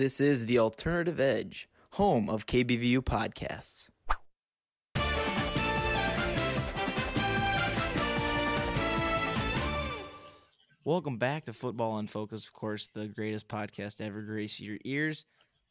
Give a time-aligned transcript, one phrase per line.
[0.00, 3.90] This is the Alternative Edge, home of KBVU podcasts.
[10.84, 15.26] Welcome back to Football Unfocused, of course, the greatest podcast to ever grace your ears.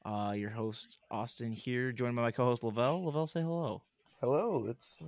[0.05, 3.03] Uh, your host Austin here, joined by my co-host Lavell.
[3.03, 3.81] Lavell, say hello.
[4.21, 5.05] Hello, it's uh,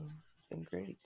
[0.49, 0.97] been great.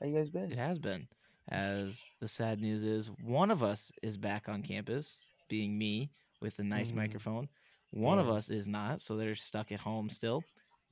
[0.00, 0.50] How you guys been?
[0.50, 1.06] It has been.
[1.48, 6.10] As the sad news is, one of us is back on campus, being me
[6.42, 6.96] with a nice Mm.
[6.96, 7.48] microphone.
[7.90, 10.42] One of us is not, so they're stuck at home still.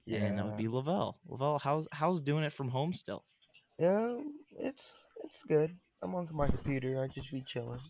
[0.06, 1.16] Yeah, And that would be Lavell.
[1.28, 3.24] Lavell, how's how's doing it from home still?
[3.78, 4.16] yeah,
[4.58, 4.94] it's
[5.24, 5.76] it's good.
[6.02, 7.02] I'm on my computer.
[7.02, 7.80] I just be chilling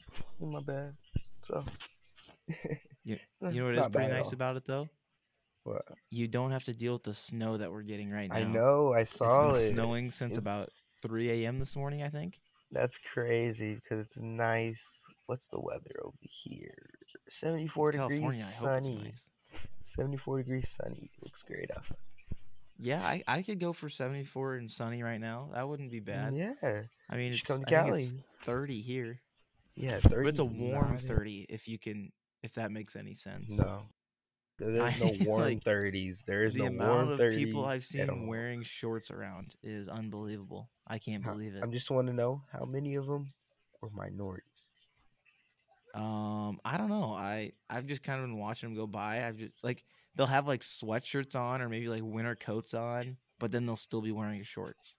[0.40, 0.96] in my bed.
[1.46, 1.64] So
[3.04, 4.88] You- You know what it's pretty nice about it though?
[5.64, 5.84] What?
[6.10, 8.36] You don't have to deal with the snow that we're getting right now.
[8.36, 8.92] I know.
[8.94, 9.68] I It's saw been it.
[9.70, 10.70] snowing since It- about
[11.02, 11.58] 3 a.m.
[11.58, 12.40] this morning, I think.
[12.70, 14.82] That's crazy because it's nice.
[15.26, 16.88] What's the weather over here?
[17.30, 18.46] 74 It's degrees California.
[18.46, 19.02] I hope it's sunny.
[19.02, 19.30] nice.
[19.96, 21.10] 74 degrees sunny.
[21.22, 21.96] Looks great outside.
[22.78, 25.50] Yeah, I, I could go for 74 and sunny right now.
[25.52, 26.34] That wouldn't be bad.
[26.34, 26.82] Yeah.
[27.10, 28.06] I mean, it's, come I to Cali.
[28.42, 29.20] 30 here.
[29.76, 30.08] Yeah, 30.
[30.08, 32.10] But it's a warm 30 if you can,
[32.42, 33.58] if that makes any sense.
[33.58, 33.82] No.
[34.58, 36.18] There's no warm like, 30s.
[36.26, 37.34] There is the no amount warm of 30s.
[37.34, 40.68] people I've seen wearing shorts around is unbelievable.
[40.86, 41.62] I can't believe it.
[41.62, 43.32] I'm just want to know how many of them
[43.80, 44.49] were minorities.
[45.94, 47.12] Um, I don't know.
[47.12, 49.26] I I've just kind of been watching them go by.
[49.26, 53.50] I've just like they'll have like sweatshirts on or maybe like winter coats on, but
[53.50, 54.96] then they'll still be wearing shorts.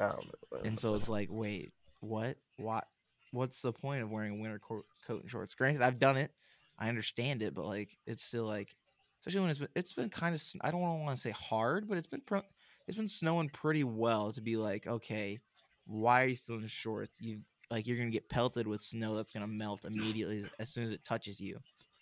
[0.00, 0.60] I don't know.
[0.64, 2.36] And so it's like, wait, what?
[2.56, 2.86] What?
[3.32, 5.54] What's the point of wearing a winter co- coat and shorts?
[5.54, 6.32] Granted, I've done it.
[6.78, 8.74] I understand it, but like it's still like,
[9.20, 11.96] especially when it's been it's been kind of I don't want to say hard, but
[11.98, 12.42] it's been pro-
[12.86, 15.38] it's been snowing pretty well to be like, okay,
[15.86, 17.20] why are you still in shorts?
[17.20, 20.92] You like you're gonna get pelted with snow that's gonna melt immediately as soon as
[20.92, 21.58] it touches you.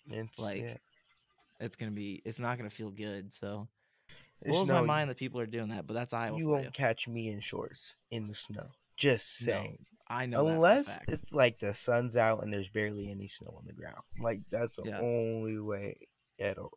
[0.07, 0.77] It's, like, yeah.
[1.59, 3.33] It's gonna be it's not gonna feel good.
[3.33, 3.67] So
[4.43, 6.71] Just blows my mind that people are doing that, but that's Iowa You won't you.
[6.71, 7.79] catch me in shorts
[8.11, 8.67] in the snow.
[8.97, 9.85] Just No, saying.
[10.07, 11.23] I know Unless that for a fact.
[11.23, 14.01] it's like the sun's out and there's barely any snow on the ground.
[14.21, 14.99] Like that's the Yeah.
[14.99, 15.97] only way
[16.39, 16.71] at all.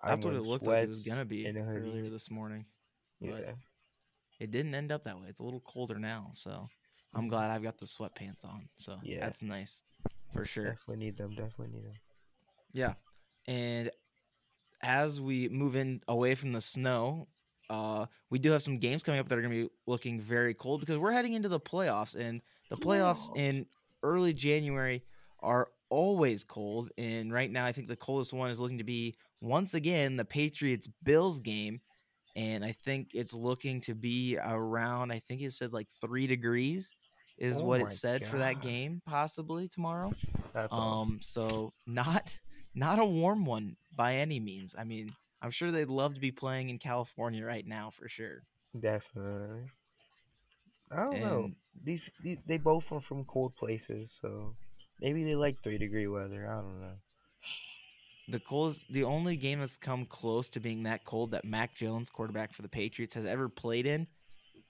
[0.00, 1.90] I'm That's what it looked like it was gonna be and a hoodie.
[1.90, 2.64] earlier this morning.
[3.20, 3.32] Yeah.
[3.32, 3.54] but-
[4.40, 5.26] It didn't end up that way.
[5.28, 6.68] It's a little colder now, so
[7.14, 8.68] I'm glad I've got the sweatpants on.
[8.76, 9.20] So Yeah.
[9.20, 9.82] that's nice
[10.32, 10.64] for sure.
[10.72, 11.30] Definitely need them.
[11.34, 11.94] Definitely need them.
[12.72, 12.94] Yeah,
[13.46, 13.90] and
[14.82, 17.28] as we move in away from the snow,
[17.70, 20.54] uh, we do have some games coming up that are going to be looking very
[20.54, 23.66] cold because we're heading into the playoffs, and the playoffs in
[24.02, 25.02] early January
[25.40, 26.90] are always cold.
[26.98, 30.24] And right now, I think the coldest one is looking to be once again the
[30.24, 31.80] Patriots Bills game,
[32.38, 35.10] and I think it's looking to be around.
[35.10, 36.92] I think it said like three degrees
[37.36, 40.12] is Oh what it said for that game possibly tomorrow.
[40.54, 40.72] That's.
[40.72, 42.32] Um, so not
[42.76, 44.76] not a warm one by any means.
[44.78, 45.10] I mean,
[45.42, 48.44] I'm sure they'd love to be playing in California right now for sure.
[48.78, 49.64] Definitely.
[50.92, 51.50] I don't know.
[51.84, 54.54] These, these they both are from cold places, so
[55.00, 56.48] maybe they like three degree weather.
[56.48, 56.94] I don't know.
[58.28, 62.10] The coldest, the only game that's come close to being that cold that Mac Jones,
[62.10, 64.06] quarterback for the Patriots, has ever played in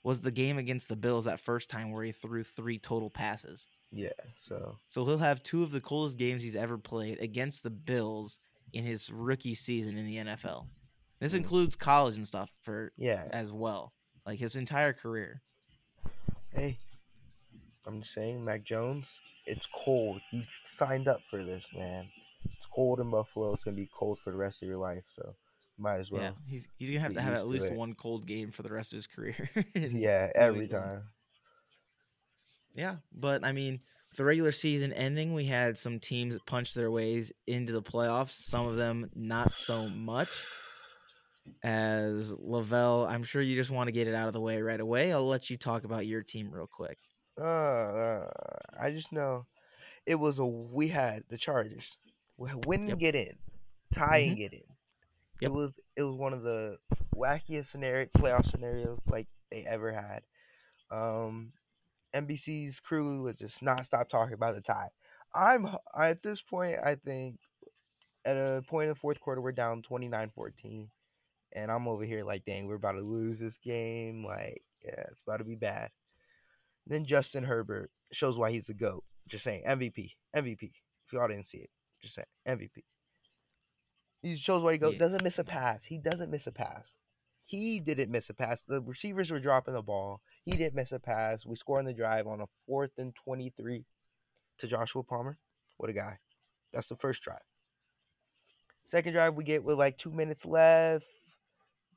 [0.05, 3.67] was the game against the Bills that first time where he threw three total passes.
[3.91, 4.11] Yeah.
[4.41, 8.39] So So he'll have two of the coolest games he's ever played against the Bills
[8.73, 10.67] in his rookie season in the NFL.
[11.19, 11.39] This Mm.
[11.39, 13.25] includes college and stuff for yeah.
[13.33, 13.93] as well,
[14.25, 15.43] like his entire career.
[16.55, 16.79] Hey,
[17.87, 19.07] I'm just saying, Mac Jones.
[19.47, 20.21] It's cold.
[20.31, 20.43] You
[20.77, 22.09] signed up for this, man.
[22.79, 23.55] Cold in Buffalo.
[23.55, 25.03] It's gonna be cold for the rest of your life.
[25.17, 25.35] So
[25.79, 26.23] might as well.
[26.23, 28.93] yeah, he's he's gonna have to have at least one cold game for the rest
[28.93, 29.51] of his career.
[29.75, 30.31] Yeah.
[30.33, 31.03] Every time.
[32.77, 33.81] Yeah, but I mean,
[34.17, 38.31] the regular season ending, we had some teams that punched their ways into the playoffs.
[38.31, 40.47] Some of them not so much.
[41.65, 44.79] As Lavell, I'm sure you just want to get it out of the way right
[44.79, 45.13] away.
[45.13, 46.99] I'll let you talk about your team real quick.
[47.41, 48.27] Uh,
[48.81, 49.47] I just know
[50.07, 51.97] it was a we had the Chargers.
[52.39, 52.99] We win and Yep.
[53.01, 53.37] get in,
[53.93, 54.61] tie and get in.
[54.61, 54.73] Mm-hmm.
[55.41, 55.51] Yep.
[55.51, 56.79] It was it was one of the
[57.15, 60.23] wackiest scenario playoff scenarios like they ever had.
[60.91, 61.53] Um,
[62.15, 64.89] NBC's crew would just not stop talking about the tie.
[65.35, 65.69] I'm
[65.99, 66.79] at this point.
[66.83, 67.39] I think
[68.25, 70.89] at a point in the fourth quarter we're down 29-14
[71.53, 74.25] and I'm over here like, dang, we're about to lose this game.
[74.25, 75.91] Like, yeah, it's about to be bad.
[76.87, 79.05] Then Justin Herbert shows why he's the GOAT.
[79.29, 80.63] Just saying, MVP, MVP.
[81.07, 81.71] If y'all didn't see it,
[82.03, 82.83] just saying, MVP.
[84.23, 84.95] He shows why he goes.
[84.95, 85.01] Yeah.
[85.01, 85.81] Doesn't miss a pass.
[85.85, 86.85] He doesn't miss a pass.
[87.47, 88.63] He didn't miss a pass.
[88.63, 90.21] The receivers were dropping the ball.
[90.45, 91.47] He didn't miss a pass.
[91.47, 93.85] We score on the drive on a fourth and 23
[94.59, 95.39] to Joshua Palmer.
[95.79, 96.19] What a guy.
[96.73, 97.39] That's the first drive.
[98.89, 101.07] Second drive we get with like two minutes left,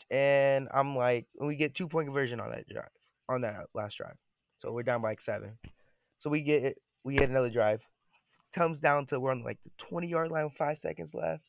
[0.09, 2.89] and I'm like, we get two point conversion on that drive,
[3.29, 4.15] on that last drive.
[4.59, 5.57] So we're down by like seven.
[6.19, 7.81] So we get we get another drive.
[8.53, 11.43] Comes down to we're on like the 20 yard line with five seconds left.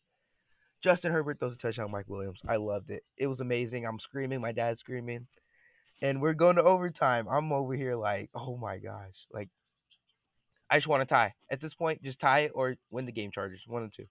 [0.83, 2.41] Justin Herbert throws a touchdown, Mike Williams.
[2.47, 3.05] I loved it.
[3.17, 3.87] It was amazing.
[3.87, 5.27] I'm screaming, my dad's screaming.
[6.01, 7.29] And we're going to overtime.
[7.29, 9.27] I'm over here like, oh my gosh.
[9.33, 9.49] Like
[10.71, 11.35] I just want to tie.
[11.51, 13.63] At this point, just tie it or win the game Chargers.
[13.67, 14.07] One and two.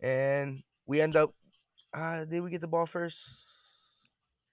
[0.00, 1.34] And we end up
[1.92, 3.18] uh did we get the ball first?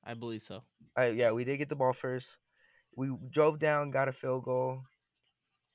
[0.04, 0.64] I believe so.
[0.98, 2.28] Uh, yeah, we did get the ball first.
[2.96, 4.82] We drove down, got a field goal.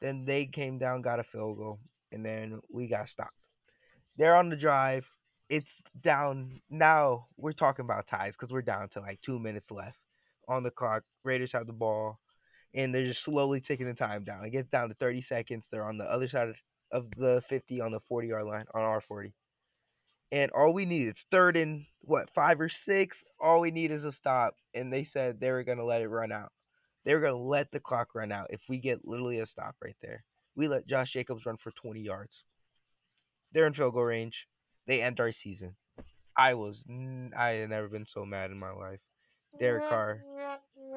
[0.01, 1.79] Then they came down, got a field goal,
[2.13, 3.35] and then we got stopped.
[4.17, 5.07] They're on the drive.
[5.49, 7.27] It's down now.
[7.37, 9.99] We're talking about ties because we're down to like two minutes left
[10.49, 11.05] on the clock.
[11.25, 12.19] Raiders have the ball,
[12.75, 14.45] and they're just slowly taking the time down.
[14.45, 15.69] It gets down to 30 seconds.
[15.71, 16.49] They're on the other side
[16.93, 19.33] of the 50 on the 40 yard line on our 40.
[20.33, 23.23] And all we need is third and what five or six.
[23.41, 26.33] All we need is a stop, and they said they were gonna let it run
[26.33, 26.53] out.
[27.07, 29.97] They were gonna let the clock run out if we get literally a stop right
[30.03, 30.25] there.
[30.57, 32.43] We let Josh Jacobs run for 20 yards.
[33.53, 34.49] They're in field goal range.
[34.87, 35.77] They end our season.
[36.37, 36.83] I was
[37.35, 38.99] I had never been so mad in my life.
[39.61, 40.25] Derek Carr.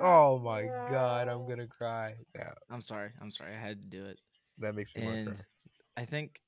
[0.02, 2.54] Oh my god, I'm gonna cry now.
[2.72, 3.12] I'm sorry.
[3.22, 3.56] I'm sorry.
[3.56, 4.20] I had to do it.
[4.58, 5.36] That makes me And cry.
[5.96, 6.42] I think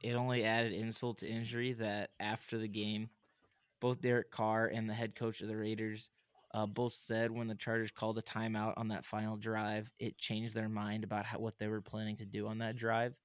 [0.00, 3.10] it only added insult to injury that after the game,
[3.78, 6.10] both Derek Carr and the head coach of the Raiders
[6.54, 10.54] uh, both said when the Chargers called a timeout on that final drive, it changed
[10.54, 13.18] their mind about how, what they were planning to do on that drive.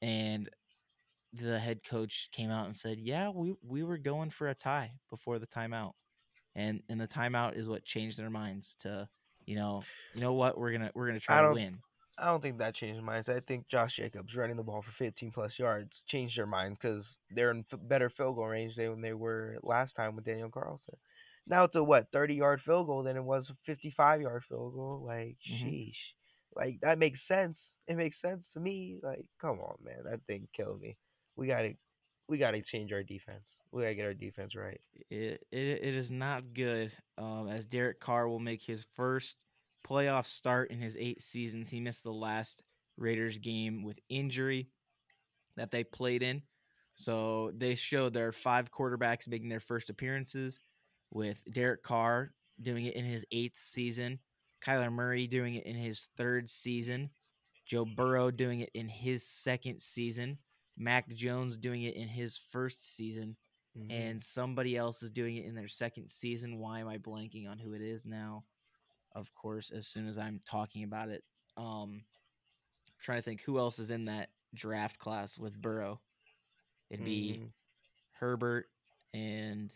[0.00, 0.50] And
[1.32, 5.00] the head coach came out and said, "Yeah, we we were going for a tie
[5.10, 5.94] before the timeout."
[6.54, 9.08] And and the timeout is what changed their minds to,
[9.46, 11.82] you know, you know what, we're going to we're going to try to win.
[12.18, 13.28] I don't think that changed minds.
[13.28, 17.18] I think Josh Jacobs running the ball for 15 plus yards changed their mind because
[17.30, 20.96] they're in f- better field goal range than they were last time with Daniel Carlson.
[21.46, 24.74] Now it's a what 30 yard field goal than it was a 55 yard field
[24.74, 25.02] goal.
[25.04, 25.64] Like Mhm.
[25.66, 25.96] sheesh,
[26.54, 27.72] like that makes sense.
[27.86, 29.00] It makes sense to me.
[29.02, 30.96] Like come on, man, that thing killed me.
[31.36, 31.74] We gotta,
[32.28, 33.44] we gotta change our defense.
[33.72, 34.80] We gotta get our defense right.
[35.10, 36.92] It, it it is not good.
[37.18, 39.44] Um, as Derek Carr will make his first
[39.86, 41.70] playoff start in his eight seasons.
[41.70, 42.62] He missed the last
[42.96, 44.68] Raiders game with injury
[45.56, 46.42] that they played in.
[46.94, 50.60] So they showed their five quarterbacks making their first appearances,
[51.12, 54.18] with Derek Carr doing it in his eighth season,
[54.60, 57.10] Kyler Murray doing it in his third season,
[57.66, 60.38] Joe Burrow doing it in his second season,
[60.76, 63.36] Mac Jones doing it in his first season,
[63.76, 63.90] Mhm.
[63.90, 66.58] and somebody else is doing it in their second season.
[66.58, 68.44] Why am I blanking on who it is now?
[69.12, 71.24] Of course, as soon as I'm talking about it,
[71.56, 72.04] um,
[72.98, 76.00] trying to think who else is in that draft class with Burrow.
[76.88, 77.52] It'd be Mhm.
[78.12, 78.70] Herbert
[79.12, 79.72] and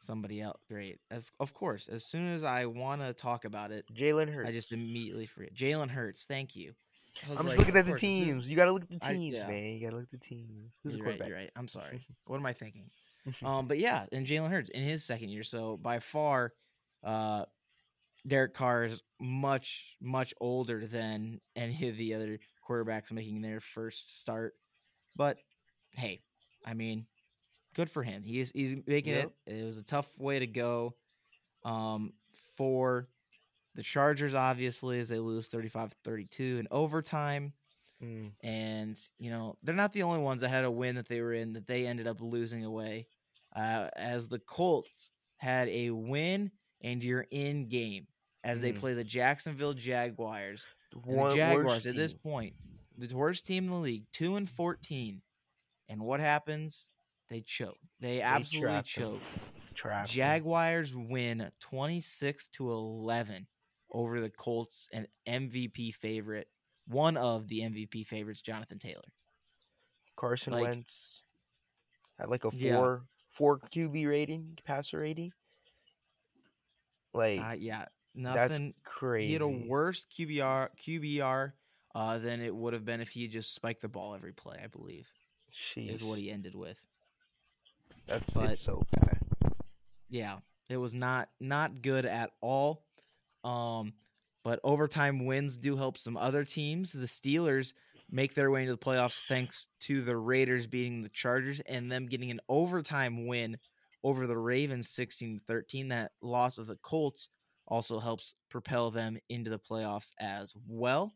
[0.00, 0.60] somebody else.
[0.68, 1.88] Great, of, of course.
[1.88, 4.48] As soon as I want to talk about it, Jalen Hurts.
[4.48, 5.54] I just immediately forget.
[5.54, 6.24] Jalen Hurts.
[6.24, 6.72] Thank you.
[7.28, 8.48] I I'm like, just looking at the course, as- teams.
[8.48, 9.48] You gotta look at the I- teams, yeah.
[9.48, 9.74] man.
[9.74, 10.72] You gotta look at the teams.
[10.84, 11.20] Who's You're right.
[11.26, 11.50] You're right.
[11.56, 12.04] I'm sorry.
[12.26, 12.90] What am I thinking?
[13.44, 15.42] Um, but yeah, and Jalen Hurts in his second year.
[15.42, 16.54] So by far,
[17.04, 17.44] uh,
[18.26, 24.18] Derek Carr is much much older than any of the other quarterbacks making their first
[24.18, 24.54] start.
[25.14, 25.36] But
[25.94, 26.20] hey,
[26.64, 27.04] I mean,
[27.78, 28.22] good for him.
[28.24, 29.32] He's he's making Yep.
[29.46, 29.52] it.
[29.60, 30.94] It was a tough way to go.
[31.64, 32.12] Um,
[32.56, 33.08] for
[33.76, 37.52] the Chargers, obviously, as they lose 35-32 in overtime.
[38.02, 38.32] Mm.
[38.42, 41.34] And, you know, they're not the only ones that had a win that they were
[41.34, 43.06] in that they ended up losing away.
[43.54, 48.06] Uh, as the Colts had a win and you're in game
[48.44, 48.78] as they Mm.
[48.80, 50.66] play the Jacksonville Jaguars.
[50.92, 52.54] The Jaguars at this point,
[52.96, 55.22] the worst team in the league, 2 and 14.
[55.88, 56.90] And what happens?
[57.28, 57.76] They choke.
[58.00, 58.84] They absolutely them.
[58.84, 59.20] choke.
[60.06, 63.46] Jaguars win 26 to 11
[63.92, 66.48] over the Colts and MVP favorite,
[66.86, 69.12] one of the MVP favorites, Jonathan Taylor.
[70.16, 71.22] Carson like- Wentz
[72.18, 72.76] had like a Yeah.
[72.76, 75.32] four four QB rating, passer rating.
[77.14, 78.74] Like Uh, yeah, that's nothing.
[78.84, 79.28] crazy.
[79.28, 81.52] He had a worse QBR QBR
[81.94, 84.58] uh, than it would have been if he had just spiked the ball every play.
[84.62, 85.08] I believe
[85.76, 86.78] is what he ended with.
[88.08, 89.18] That's but- so bad.
[90.08, 90.38] yeah,
[90.68, 92.84] it was not not good at all.
[93.44, 93.92] Um,
[94.44, 96.92] but overtime wins do help some other teams.
[96.92, 97.74] The Steelers
[98.10, 102.06] make their way into the playoffs thanks to the Raiders beating the Chargers and them
[102.06, 103.58] getting an overtime win
[104.02, 105.88] over the Ravens 16 13.
[105.88, 107.28] That loss of the Colts
[107.66, 111.12] also helps propel them into the playoffs as well.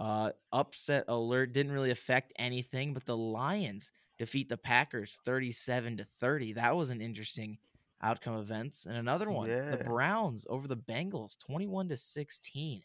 [0.00, 6.04] Uh, upset alert didn't really affect anything, but the Lions defeat the Packers 37 to
[6.04, 6.54] 30.
[6.54, 7.58] That was an interesting
[8.02, 8.86] outcome of events.
[8.86, 9.70] And another one, Yeah.
[9.70, 12.82] the Browns over the Bengals 21 to 16.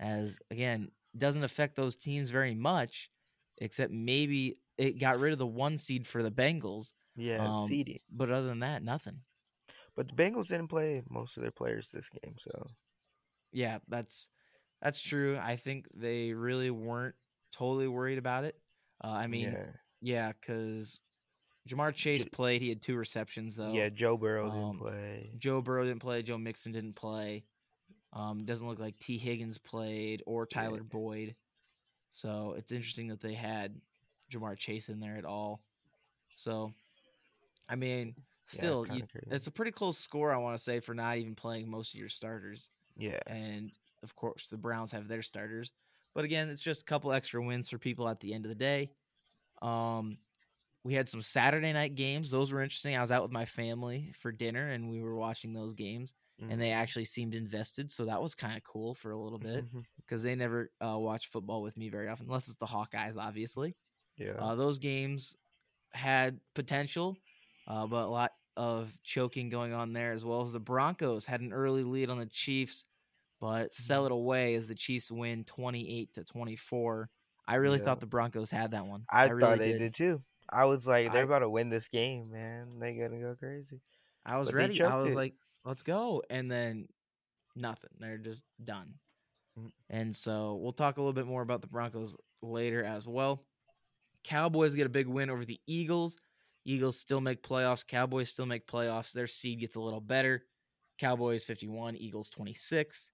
[0.00, 3.10] As again, doesn't affect those teams very much,
[3.58, 6.92] except maybe it got rid of the one seed for the Bengals.
[7.16, 8.00] Yeah, Um, seeding.
[8.10, 9.22] But other than that, nothing.
[9.96, 12.66] But the Bengals didn't play most of their players this game, so
[13.52, 14.28] Yeah, that's
[14.80, 15.36] that's true.
[15.38, 17.14] I think they really weren't
[17.52, 18.60] totally worried about it.
[19.02, 19.72] Uh, I mean, yeah,
[20.04, 21.00] yeah, because
[21.68, 22.60] Ja'Marr Chase played.
[22.62, 23.72] He had two receptions though.
[23.72, 23.88] yeah.
[23.88, 25.30] Joe Burrow um, didn't play.
[25.38, 26.22] Joe Burrow didn't play.
[26.22, 27.44] Joe Mixon didn't play.
[28.12, 30.60] Um, doesn't look like Tee Higgins played or Yeah.
[30.60, 31.34] Tyler Boyd.
[32.12, 33.80] So it's interesting that they had
[34.30, 35.60] Ja'Marr Chase in there at all.
[36.36, 36.72] So,
[37.68, 38.14] I mean,
[38.46, 40.32] still, you, kinda it's a pretty close score.
[40.32, 44.14] I want to say for not even playing most of your starters, Yeah, and of
[44.14, 45.72] course the Browns have their starters.
[46.14, 48.54] But again, it's just a couple extra wins for people at the end of the
[48.54, 48.90] day.
[49.64, 50.18] Um,
[50.84, 52.96] we had some Saturday night games; those were interesting.
[52.96, 56.14] I was out with my family for dinner, and we were watching those games
[56.48, 57.90] and they actually seemed invested.
[57.90, 59.64] So that was kind of cool for a little bit
[60.06, 63.76] because they never uh, watch football with me very often, unless it's the Hawkeyes, obviously.
[64.16, 65.36] yeah, Uh, those games
[65.92, 67.18] had potential,
[67.66, 71.40] uh, but a lot of choking going on there, as well as the Broncos had
[71.40, 72.86] an early lead on the Chiefs,
[73.40, 77.10] but sell it away as the Chiefs win 28 to 24.
[77.46, 77.84] I really Yeah.
[77.84, 79.04] thought the Broncos had that one.
[79.10, 79.94] I, really thought they did.
[79.94, 80.22] too.
[80.48, 82.78] I was like, they're I- about to win this game, man.
[82.78, 83.80] They're gonna go crazy.
[84.24, 84.82] I was But ready.
[84.82, 85.16] I was it.
[85.16, 85.34] like,
[85.64, 86.22] let's go.
[86.30, 86.88] And then
[87.54, 87.90] nothing.
[87.98, 88.94] They're just done.
[89.58, 89.72] Mm.
[89.90, 93.44] And so we'll talk a little bit more about the Broncos later as well.
[94.22, 96.16] Cowboys get a big win over the Eagles.
[96.64, 97.86] Eagles still make playoffs.
[97.86, 99.12] Cowboys still make playoffs.
[99.12, 100.46] Their seed gets a little better.
[100.98, 103.10] Cowboys 51, Eagles 26.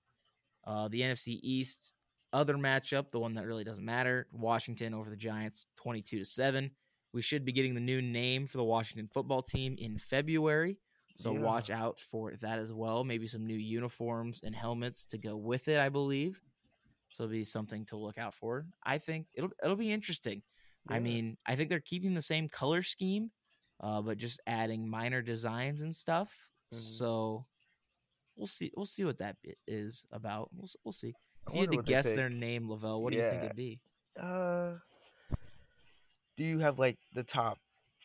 [0.64, 1.94] Uh, the NFC East,
[2.32, 6.70] other matchup, the one that really doesn't matter, Washington over the Giants 22 to 7.
[7.12, 10.78] We should be getting the new name for the Washington football team in February.
[11.16, 11.40] So Yeah.
[11.40, 13.02] watch out for that as well.
[13.04, 16.40] Maybe some new uniforms and helmets to go with it, I believe.
[17.10, 18.66] So it'll be something to look out for.
[18.84, 20.42] I think it'll it'll be interesting.
[20.88, 23.32] I mean, I think they're keeping the same color scheme,
[23.80, 26.48] uh, but just adding minor designs and stuff.
[26.72, 26.76] Mhm.
[26.78, 27.46] So
[28.36, 28.70] we'll see.
[28.76, 30.50] We'll see what that is about.
[30.54, 31.12] We'll we'll see.
[31.48, 33.80] If you had to guess their name, Lavell, what do you think it'd be?
[34.18, 34.72] Uh,
[36.36, 37.58] do you have like the top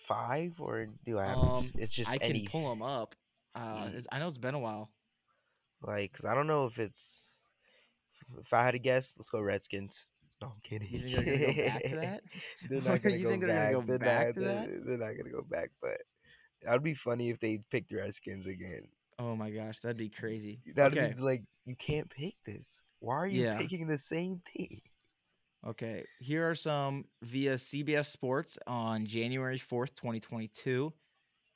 [0.08, 1.38] five, or do I have?
[1.38, 3.16] Um, it's just I can pull them up.
[3.56, 3.88] Uh, Mm.
[3.90, 4.90] it's- I know it's been a while.
[5.82, 7.30] like, cause I don't know if it's.
[8.40, 9.94] If I had to guess, let's go Redskins.
[10.42, 10.90] No, I'm kidding.
[10.92, 12.24] You think they're gonna go back to that?
[12.70, 13.72] they're not gonna go back.
[13.72, 14.68] gonna go they're back not, to that?
[14.68, 16.02] They're, they're not gonna go back, but
[16.64, 18.88] that'd be funny if they picked the Redskins again.
[19.20, 20.60] Oh my gosh, that'd be crazy.
[20.76, 22.68] That'd okay, be like you can't pick this.
[23.00, 23.58] Why are you Yeah.
[23.58, 24.82] picking the same thing?
[25.68, 26.06] okay.
[26.20, 30.94] Here are some via CBS Sports on January fourth, twenty twenty two.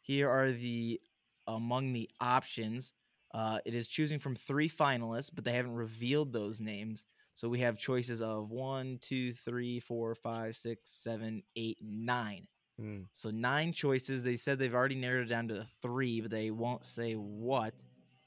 [0.01, 0.99] Here are the
[1.47, 2.93] among the options.
[3.33, 7.05] Uh, it is choosing from three finalists, but they haven't revealed those names.
[7.35, 12.47] So we have choices of one, two, three, four, five, six, seven, eight, nine.
[12.79, 13.01] Hmm.
[13.13, 14.23] So nine choices.
[14.23, 17.73] They said they've already narrowed it down to three, but they won't say what.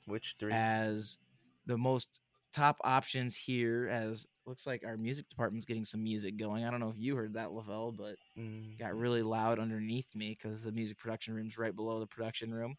[0.06, 0.52] Which three?
[0.52, 1.18] as
[1.66, 2.20] the most
[2.52, 6.64] top options here as looks like our music department's getting some music going.
[6.64, 10.14] I don't know if you heard that, Lavell, but Mm, it got really loud underneath
[10.14, 12.76] me because the music production room's right below the production room.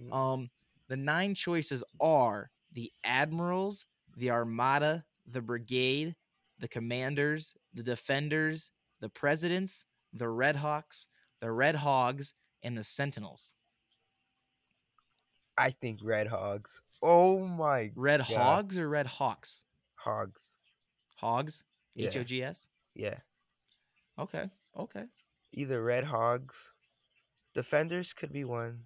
[0.00, 0.12] mm.
[0.12, 0.50] Um,
[0.88, 6.14] the nine choices are the Admirals, the Armada, the Brigade,
[6.58, 11.06] the Commanders, the Defenders, the Presidents, the Red Hawks,
[11.40, 13.54] the Red Hogs, and the Sentinels.
[15.58, 16.70] I think Red Hogs.
[17.02, 18.38] Oh my Red Yeah.
[18.42, 19.62] Hogs or Red Hawks?
[19.96, 20.38] Hogs.
[21.16, 21.64] Hogs?
[21.94, 22.08] Yeah.
[22.08, 22.66] H O G S?
[22.94, 23.18] Yeah.
[24.18, 24.48] Okay.
[24.76, 25.04] Okay.
[25.52, 26.54] Either Red Hogs.
[27.54, 28.80] Defenders could be one.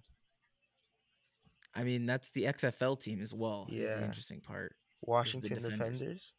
[1.73, 3.67] I mean, that's the XFL team as well.
[3.71, 4.05] Is the Yeah.
[4.05, 4.75] interesting part.
[5.01, 5.99] Washington Defenders.
[5.99, 6.33] Defenders.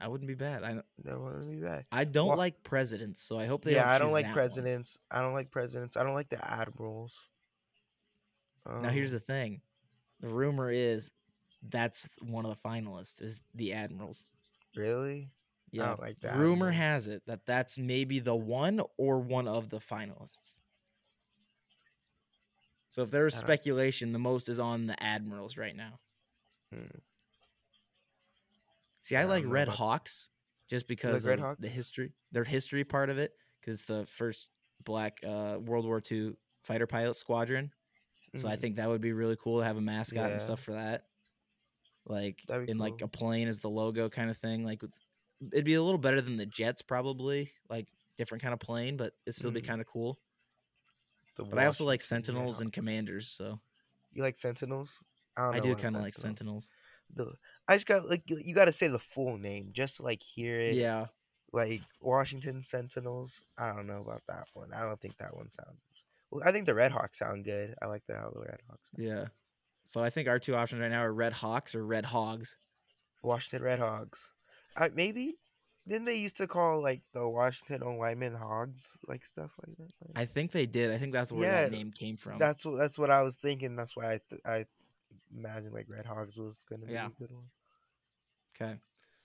[0.00, 0.64] I wouldn't be bad.
[0.64, 1.86] I That wouldn't be bad.
[1.92, 3.74] I don't like presidents, so I hope they.
[3.74, 4.34] yeah, don't I don't like that one.
[4.34, 4.98] presidents.
[5.10, 5.96] I don't like presidents.
[5.96, 7.12] I don't like the admirals.
[8.66, 9.60] Now here's Um, the thing.
[10.24, 11.10] The rumor is
[11.68, 14.24] that's one of the finalists is the Admirals.
[14.74, 15.28] really.
[15.70, 15.96] Yeah.
[16.00, 20.56] like Rumor has it that that's maybe the one or one of the finalists.
[22.88, 25.98] So if there's speculation, the most is on the Admirals right now.
[26.72, 27.00] Hmm.
[29.02, 30.30] See, I, I like Red Hawks
[30.70, 34.48] just because Red of the history, their history part of it, because the first
[34.84, 37.72] black uh, World War II fighter pilot squadron.
[38.36, 38.60] So I Mhm.
[38.60, 40.28] think that would be really cool to have a mascot Yeah.
[40.28, 41.08] and stuff for that.
[42.06, 44.92] Like in like a plane as the logo kind of thing, like with
[45.52, 47.86] it'd be a little better than the Jets probably, like
[48.16, 49.66] different kind of plane, but it'd still be Mhm.
[49.66, 50.18] kind of cool.
[51.36, 52.60] The But I also like Sentinels Redhawks.
[52.60, 53.60] and Commanders, so
[54.12, 54.90] You like Sentinels?
[55.36, 56.70] don't I do kind of like Sentinels.
[57.68, 60.22] I just got like you- you got to say the full name just to like
[60.22, 60.74] hear it.
[60.76, 61.08] Yeah,
[61.52, 63.40] Like Washington Sentinels.
[63.56, 64.72] I don't know about that one.
[64.72, 65.80] I don't think that one sounds.
[66.30, 67.74] Well, I think the Red Hawks sound good.
[67.80, 68.88] I like the how the Red Hawks.
[68.96, 69.26] Yeah.
[69.86, 72.56] So I think our two options right now are Red Hawks or Red Hogs.
[73.22, 74.18] Washington Red Hogs.
[74.76, 75.36] I maybe.
[75.86, 79.90] Didn't they used to call like the Washington on Lyman Hogs, like stuff like that?
[80.08, 80.90] Like, I think they did.
[80.90, 82.38] I think that's where Yeah, that name came from.
[82.38, 83.76] that's what that's what I was thinking.
[83.76, 84.64] That's why I th- I
[85.36, 87.08] imagined like Red Hogs was gonna be Yeah.
[87.08, 87.44] a good one.
[88.56, 88.78] Okay.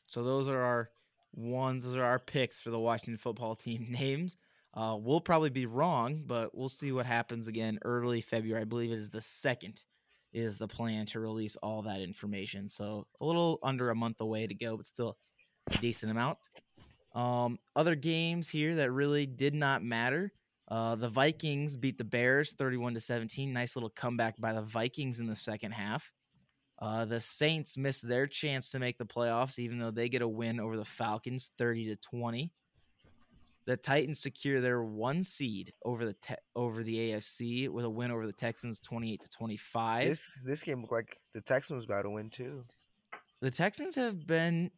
[0.07, 0.89] So those are our
[1.33, 1.85] ones.
[1.85, 4.35] Those are our picks for the Washington football team names.
[4.73, 8.61] Uh, we'll probably be wrong, but we'll see what happens again early February.
[8.61, 9.83] I believe it is the second
[10.31, 12.69] is the plan to release all that information.
[12.69, 15.17] So a little under a month away to go, but still
[15.71, 16.37] a decent amount.
[17.15, 20.31] Um, other games here that really did not matter.
[20.67, 23.51] Uh, the Vikings beat the Bears 31 to 17.
[23.51, 26.11] Nice little comeback by the Vikings in the second half.
[26.79, 30.27] Uh, the Saints missed their chance to make the playoffs, even though they get a
[30.27, 32.53] win over the Falcons, thirty to twenty.
[33.69, 38.09] The Titans secure their one seed over the te- over the AFC with a win
[38.09, 40.07] over the Texans, twenty eight to twenty five.
[40.07, 42.65] This this game looked like the Texans was about to win too.
[43.41, 44.71] The Texans have been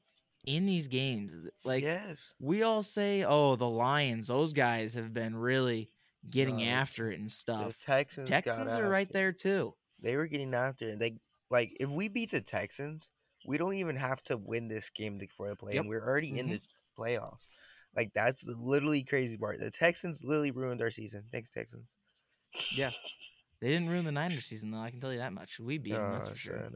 [0.46, 1.34] in these games.
[1.64, 5.90] Like yes, we all say, oh, the Lions, those guys have been really
[6.30, 7.80] getting No, after it and the stuff.
[7.86, 8.28] Texans.
[8.28, 9.14] Texans are right it.
[9.14, 9.74] there too.
[10.02, 11.00] They were getting after it.
[11.00, 11.16] They
[11.50, 13.10] like if we beat the Texans,
[13.48, 15.80] we don't even have to win this game before for a play, Yep.
[15.80, 16.50] and we're already in Mhm.
[16.52, 16.62] the
[17.02, 17.38] playoffs.
[17.96, 19.60] Like that's the literally crazy part.
[19.60, 21.24] The Texans literally ruined our season.
[21.32, 21.88] Thanks, Texans.
[22.76, 22.92] Yeah.
[23.62, 24.80] They didn't ruin the Niners season though.
[24.80, 25.60] I can tell you that much.
[25.60, 26.72] We beat them, that's Oh, for sure.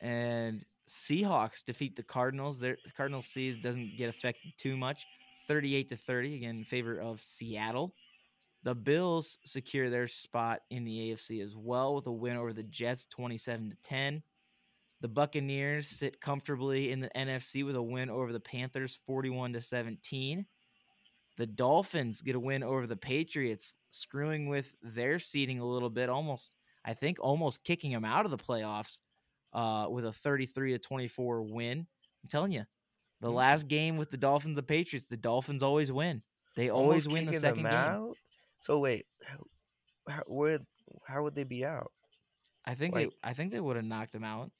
[0.00, 2.58] and Seahawks defeat the Cardinals.
[2.58, 5.04] Their the Cardinals season doesn't get affected too much.
[5.46, 7.94] 38 to 30 again in favor of Seattle.
[8.62, 12.62] The Bills secure their spot in the AFC as well with a win over the
[12.62, 14.22] Jets 27 to 10.
[15.00, 19.60] The Buccaneers sit comfortably in the NFC with a win over the Panthers 41 to
[19.60, 20.44] 17.
[21.38, 26.10] The Dolphins get a win over the Patriots, screwing with their seeding a little bit,
[26.10, 26.52] almost
[26.84, 29.00] I think almost kicking them out of the playoffs
[29.52, 31.86] uh, with a 33 to 24 win.
[32.22, 32.64] I'm telling you,
[33.20, 33.34] the Hmm.
[33.34, 36.22] last game with the Dolphins, the Patriots, the Dolphins always win.
[36.56, 37.72] They always Almost win the second game.
[37.72, 38.16] out?
[38.60, 39.38] So wait, how,
[40.12, 40.58] how, where,
[41.06, 41.90] how would they be out?
[42.66, 44.50] I think Like- they, I think they would have knocked them out.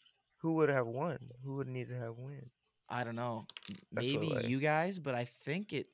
[0.41, 1.19] Who would have won?
[1.45, 2.51] Who would need to have win?
[2.89, 3.47] I don't know,
[3.93, 5.87] maybe like- you guys, but I think it.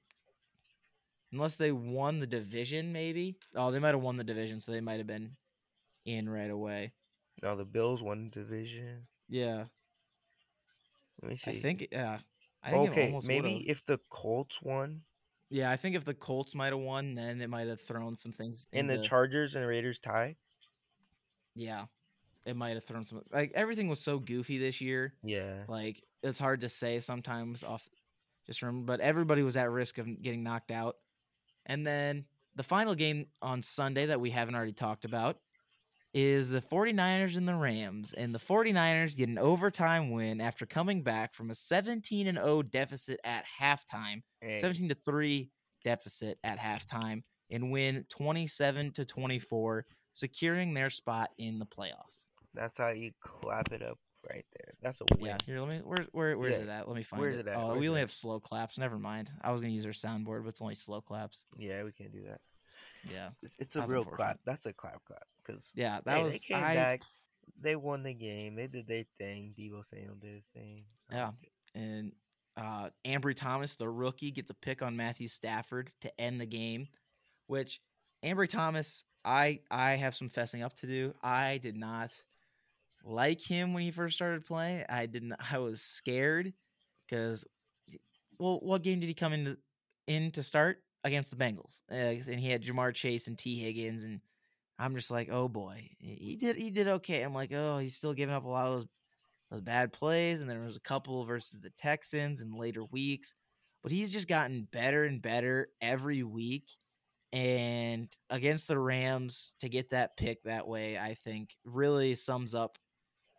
[1.32, 3.36] Unless they won the division, maybe.
[3.54, 5.36] Oh, they might have won the division, so they might have been
[6.04, 6.92] in right away.
[7.42, 9.06] No, the Bills won the division.
[9.28, 9.66] Yeah,
[11.20, 11.50] Let me see.
[11.50, 11.88] I think.
[11.90, 12.18] Yeah,
[12.62, 13.68] I think okay, almost maybe would've.
[13.68, 15.02] if the Colts won
[15.50, 18.32] Yeah, I think if the Colts might have won, then it might have thrown some
[18.32, 18.68] things.
[18.72, 20.36] and the Chargers and Raiders tie.
[21.54, 21.86] yeah,
[22.46, 23.22] it might have thrown some.
[23.32, 25.12] Like everything was so goofy this year.
[25.22, 25.64] Yeah.
[25.68, 27.86] Like it's hard to say sometimes off
[28.46, 30.96] just from, but everybody was at risk of getting knocked out.
[31.66, 35.38] And then the final game on Sunday that we haven't already talked about
[36.14, 38.14] is the 49ers and the Rams.
[38.14, 42.62] And the 49ers get an overtime win after coming back from a 17 and 0
[42.62, 45.50] deficit at halftime, Hey, 17 to 3
[45.84, 52.30] deficit at halftime and win 27 to 24, securing their spot in the playoffs.
[52.56, 54.72] That's how you clap it up right there.
[54.82, 55.26] That's a win.
[55.26, 55.78] Yeah, here, let me.
[55.84, 56.64] Where, where, where's Yeah.
[56.64, 56.88] it at?
[56.88, 57.40] Let me find Where's it.
[57.40, 57.56] it at?
[57.56, 58.04] Oh, Where's we it only at?
[58.04, 58.78] have slow claps.
[58.78, 59.30] Never mind.
[59.42, 61.46] I was gonna use our soundboard, but it's only slow claps.
[61.56, 62.40] Yeah, we can't do that.
[63.08, 63.28] Yeah,
[63.60, 64.40] It's- a real clap.
[64.44, 66.00] That's a clap clap because yeah.
[66.04, 66.74] That hey, was they came I.
[66.74, 67.02] back.
[67.60, 68.56] They won the game.
[68.56, 69.54] They did their thing.
[69.56, 70.84] Deebo Samuel did his thing.
[71.12, 71.30] Yeah.
[71.74, 72.12] and
[72.56, 76.88] uh, Ambry Thomas, the rookie, gets a pick on Matthew Stafford to end the game.
[77.46, 77.80] Which
[78.24, 81.14] Ambry Thomas, I I have some fessing up to do.
[81.22, 82.10] I did not
[83.06, 84.84] like him when he first started playing.
[84.88, 85.34] I didn't.
[85.50, 86.52] I was scared
[87.08, 87.44] because,
[88.38, 89.56] well, what game did he come into
[90.06, 91.82] in to start against the Bengals?
[91.90, 91.94] Uh,
[92.30, 94.20] and he had Ja'Marr Chase and Tee Higgins, and
[94.78, 97.22] I'm just like, oh boy, he did he did okay.
[97.22, 98.86] I'm like, oh, he's still giving up a lot of those
[99.50, 103.34] those bad plays, and then there was a couple versus the Texans in later weeks.
[103.82, 106.70] But he's just gotten better and better every week.
[107.32, 112.78] And against the Rams to get that pick that way, I think really sums up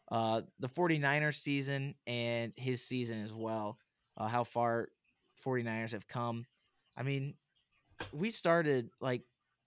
[0.10, 3.78] uh, the 49ers season and his season as well.
[4.18, 4.90] Uh, how far
[5.46, 6.46] 49ers have come.
[6.96, 7.36] I mean,
[8.12, 9.22] we started like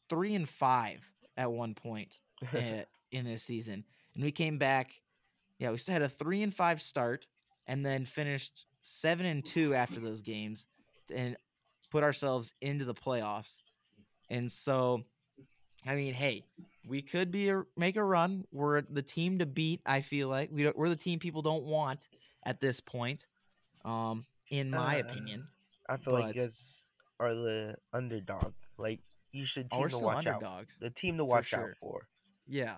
[0.09, 2.21] three and five at one point
[2.55, 4.91] uh, in this season, and we came back.
[5.59, 7.27] Yeah, we still had a three and five start,
[7.67, 10.67] and then finished seven and two after those games
[11.15, 11.37] and
[11.91, 13.61] put ourselves into the playoffs.
[14.31, 15.05] And so,
[15.87, 16.45] I mean, hey,
[16.87, 18.45] we could be a, make a run.
[18.53, 19.81] We're the team to beat.
[19.85, 22.09] I feel like we don't, we're the team people don't want
[22.45, 23.27] at this point.
[23.85, 25.47] Um, in my Uh, opinion,
[25.89, 26.83] I feel like But- you guys
[27.19, 28.53] are the underdog.
[28.79, 29.01] Like
[29.33, 30.35] you should team to watch out.
[30.35, 30.79] underdogs.
[30.79, 31.71] The team to for watch sure.
[31.71, 32.09] out for.
[32.47, 32.77] Yeah,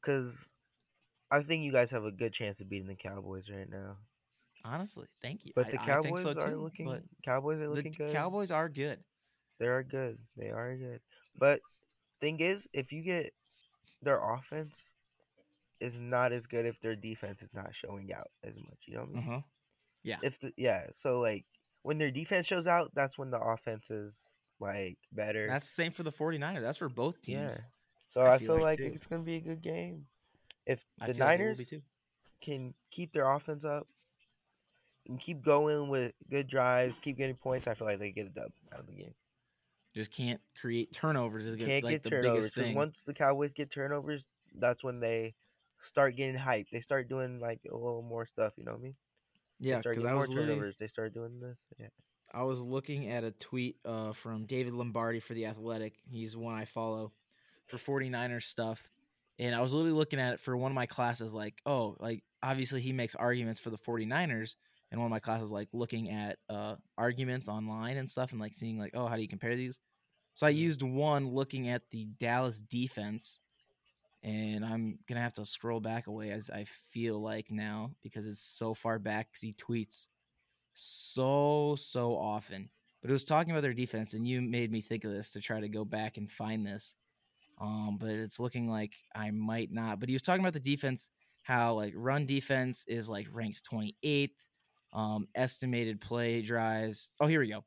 [0.00, 0.34] Because
[1.30, 3.96] I think you guys have a good chance of beating the Cowboys right now.
[4.64, 5.52] honestly, thank you.
[5.54, 7.02] But I, the Cowboys think so are too, looking.
[7.24, 8.12] Cowboys are looking good.
[8.12, 9.02] Cowboys are good.
[9.58, 10.18] They are good.
[10.36, 11.00] They are good.
[11.38, 11.60] But
[12.20, 13.32] thing is, if you get
[14.02, 14.72] their offense
[15.80, 18.78] is not as good if their defense is not showing out as much.
[18.86, 19.28] You know what I mean?
[19.28, 19.40] Uh-huh.
[20.22, 21.44] If the yeah, so like
[21.82, 24.16] when their defense shows out, that's when the offense is
[24.58, 25.46] like better.
[25.48, 26.62] That's the same for the 49ers.
[26.62, 27.54] That's for both teams.
[27.56, 27.64] yeah.
[28.12, 30.06] So I I, feel feel like like it's gonna be a good game.
[30.66, 31.82] If the like Niners too.
[32.42, 33.86] can keep their offense up
[35.06, 38.30] and keep going with good drives, keep getting points, I feel like they get a
[38.30, 39.14] dub out of the game.
[39.94, 42.74] Just can't create turnovers is Can't like get the turnovers biggest thing.
[42.76, 44.22] once the Cowboys get turnovers,
[44.58, 45.34] that's when they
[45.88, 46.66] start getting hype.
[46.72, 48.52] They start doing like a little more stuff.
[48.56, 48.94] You know what I mean?
[49.58, 50.76] yeah, they start because I was turnovers.
[50.78, 51.56] They start doing this.
[51.78, 51.88] Yeah.
[52.32, 55.94] I was looking at a tweet uh, from David Lombardi for The Athletic.
[56.08, 57.12] He's one I follow
[57.66, 58.88] for 49ers stuff.
[59.38, 62.22] And I was literally looking at it for one of my classes, like, oh, like
[62.42, 64.54] obviously he makes arguments for the 49ers.
[64.90, 68.54] And one of my classes, like looking at uh, arguments online and stuff and like
[68.54, 69.80] seeing, like, oh, how do you compare these?
[70.34, 70.66] So I Mhm.
[70.66, 73.40] used one looking at the Dallas defense.
[74.22, 78.26] And I'm going to have to scroll back away as I feel like now because
[78.26, 80.08] it's so far back because he tweets
[80.74, 82.70] so so often.
[83.02, 85.40] But it was talking about their defense, and you made me think of this to
[85.40, 86.96] try to go back and find this.
[87.58, 90.00] Um, but it's looking like I might not.
[90.00, 91.10] But he was talking about the defense,
[91.42, 94.49] how like run defense is like ranked 28th.
[94.92, 97.10] Um, estimated play drives.
[97.20, 97.64] Oh, here we go.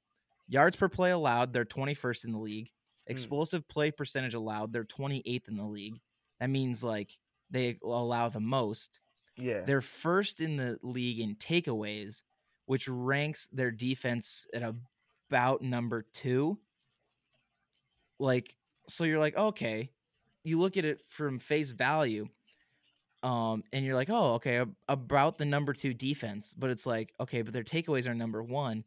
[0.48, 2.70] Yards per play allowed, they're 21st in the league.
[3.08, 6.00] Explosive play percentage allowed, they're 28th in the league.
[6.40, 7.12] That means like
[7.50, 9.00] they allow the most.
[9.38, 9.62] Yeah.
[9.62, 12.22] They're first in the league in takeaways,
[12.66, 14.64] which ranks their defense at
[15.30, 16.60] about number two.
[18.20, 18.56] Like,
[18.88, 19.90] so you're like, okay,
[20.44, 22.28] you look at it from face value,
[23.24, 27.42] um, and you're like, oh, okay, about the number two defense, but it's like, okay,
[27.42, 28.84] but their takeaways are number one,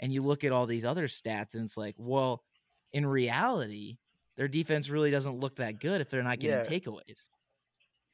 [0.00, 2.44] and you look at all these other stats, and it's like, well,
[2.92, 3.98] in reality,
[4.36, 6.62] their defense really doesn't look that good if they're not getting Yeah.
[6.62, 7.28] takeaways.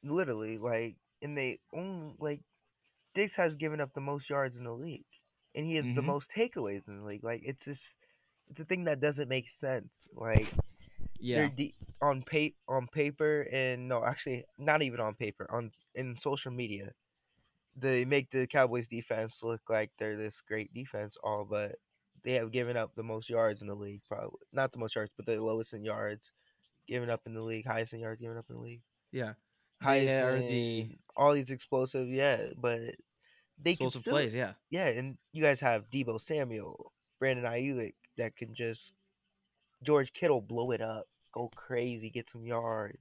[0.03, 2.41] Literally, like, and they only like
[3.15, 5.05] Diggs has given up the most yards in the league,
[5.55, 6.05] and he has the Mhm.
[6.05, 7.23] most takeaways in the league.
[7.23, 7.83] Like, it's just
[8.49, 10.07] it's a thing that doesn't make sense.
[10.13, 10.53] Like,
[11.19, 15.47] Yeah, they're de- on pa- on paper and no, actually, not even on paper.
[15.51, 16.91] On in social media,
[17.75, 21.75] they make the Cowboys defense look like they're this great defense, all but
[22.23, 24.01] they have given up the most yards in the league.
[24.07, 26.31] Probably not the most yards, but the lowest in yards
[26.87, 29.33] given up in the league, highest in yards given up in the league, yeah.
[29.81, 32.07] highest They are the all these explosive.
[32.09, 32.79] Yeah, but
[33.61, 34.35] they explosive can still, plays.
[34.35, 38.93] Yeah, yeah, and you guys have Deebo Samuel, Brandon Aiyuk that can just
[39.85, 42.97] George Kittle blow it up, go crazy, get some yards.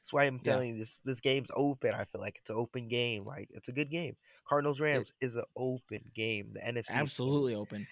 [0.00, 0.52] That's why I'm Yeah.
[0.52, 1.92] telling you this this game's open.
[1.92, 3.24] I feel like it's an open game.
[3.24, 4.16] Like it's a good game.
[4.48, 6.52] Cardinals Rams is an open game.
[6.54, 7.86] The NFC absolutely open.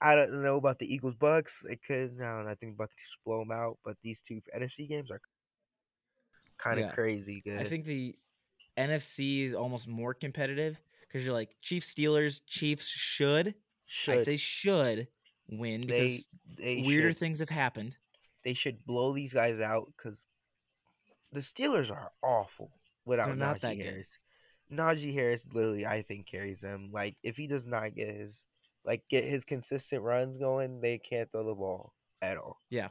[0.00, 1.62] I don't know about the Eagles Bucks.
[1.68, 2.16] It could.
[2.16, 3.78] No, I think Bucks just blow them out.
[3.84, 5.20] But these two NFC games are
[6.58, 6.92] kind of Yeah.
[6.92, 7.58] crazy good.
[7.60, 8.18] I think the
[8.76, 12.40] NFC is almost more competitive because you're like Chiefs, Steelers.
[12.46, 13.54] Chiefs should,
[13.86, 15.08] should I say should
[15.50, 17.18] win because they weirder should.
[17.18, 17.96] things have happened.
[18.44, 20.18] they should blow these guys out because
[21.32, 22.70] the Steelers are awful
[23.04, 23.84] without They're not Najee that good.
[23.84, 24.08] Harris.
[24.72, 26.90] Najee Harris literally, I think, carries them.
[26.92, 28.40] Like if he does not get his
[28.84, 32.58] like get his consistent runs going, they can't throw the ball at all.
[32.70, 32.88] Yeah.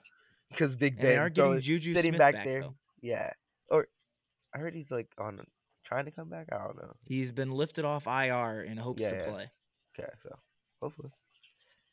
[0.52, 2.62] because Big And they Ben are getting throws- Juju sitting Smith back, back, there.
[2.62, 2.76] though.
[3.02, 3.32] Yeah,
[3.70, 3.88] or
[4.54, 5.40] I heard he's like on
[5.86, 6.48] trying to come back.
[6.52, 6.94] I don't know.
[7.06, 9.30] He's been lifted off IR in hopes Yeah, to yeah.
[9.30, 9.52] play.
[9.98, 10.38] Okay, so
[10.82, 11.12] hopefully,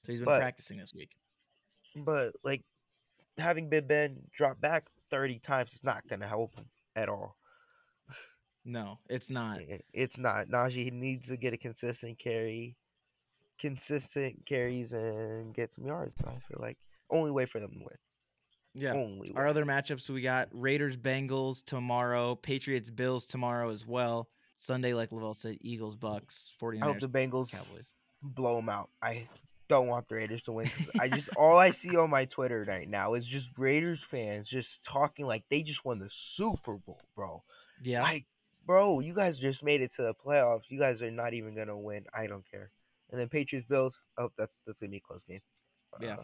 [0.07, 1.17] So he's been But- practicing this week.
[1.97, 2.63] but like
[3.39, 7.37] having Big Ben drop back thirty times is not gonna help him at all.
[8.65, 9.61] No, it's not.
[9.93, 10.47] It's not.
[10.49, 12.77] Najee needs to get a consistent carry,
[13.61, 16.17] consistent carries, and get some yards.
[16.25, 16.77] I feel like
[17.11, 17.99] only way for them to win.
[18.75, 18.93] Yeah.
[18.95, 19.51] Only Our way.
[19.51, 24.29] other matchups we got Raiders Bengals tomorrow, Patriots Bills tomorrow as well.
[24.57, 27.95] Sunday, like Lavell said, Eagles Bucks, 49ers I hope the Bengals Cowboys.
[28.23, 28.91] blow them out.
[29.03, 29.29] I
[29.69, 30.71] don't want the Raiders to win.
[31.01, 34.83] I just all I see on my Twitter right now is just Raiders fans just
[34.85, 37.43] talking like they just won the Super Bowl, bro.
[37.83, 38.03] Yeah.
[38.03, 38.27] Like,
[38.67, 40.63] bro, you guys just made it to the playoffs.
[40.69, 42.05] You guys are not even gonna win.
[42.15, 42.71] I don't care.
[43.11, 44.01] and then Patriots Bills.
[44.19, 45.41] Oh, that's that's gonna be a close game.
[46.01, 46.15] Yeah.
[46.19, 46.23] Uh,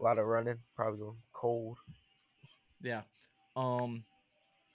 [0.00, 1.78] a lot of running, probably going cold.
[2.82, 3.02] Yeah.
[3.56, 4.04] Um,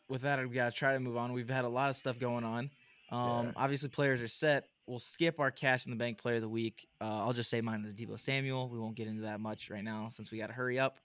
[0.09, 1.33] with that, we gotta try to move on.
[1.33, 2.69] We've had a lot of stuff going on.
[3.11, 3.51] Um, Yeah.
[3.55, 4.65] obviously players are set.
[4.87, 6.87] We'll skip our cash in the bank player of the week.
[6.99, 8.69] Uh, I'll just say mine is Deebo Samuel.
[8.69, 10.97] We won't get into that much right now since we got to hurry up.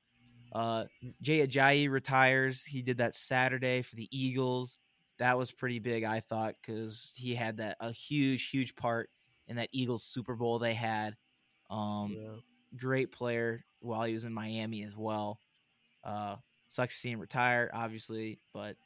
[0.53, 0.85] Uh,
[1.23, 2.65] Jay Ajayi retires.
[2.65, 4.77] He did that Saturday for the Eagles.
[5.19, 9.11] That was pretty big, I thought, because he had that a huge, huge part
[9.49, 11.17] in that Eagles Super Bowl they had.
[11.71, 12.37] Um, yeah.
[12.77, 15.41] great player while he was in Miami as well.
[16.05, 16.37] Uh,
[16.69, 18.77] sucks to see him retire, obviously, but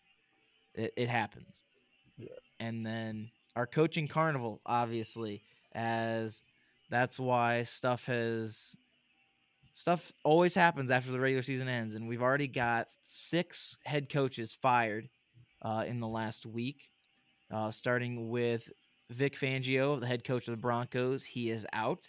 [0.74, 1.64] it, it happens.
[2.16, 2.28] Yeah.
[2.58, 5.42] And then our coaching carnival, obviously,
[5.74, 6.42] as
[6.90, 8.74] that's why stuff has
[9.74, 14.52] stuff always happens after the regular season ends, and we've already got six head coaches
[14.52, 15.08] fired
[15.62, 16.90] uh, in the last week,
[17.52, 18.70] uh, starting with
[19.10, 21.24] Vic Fangio, the head coach of the Broncos.
[21.24, 22.08] He is out.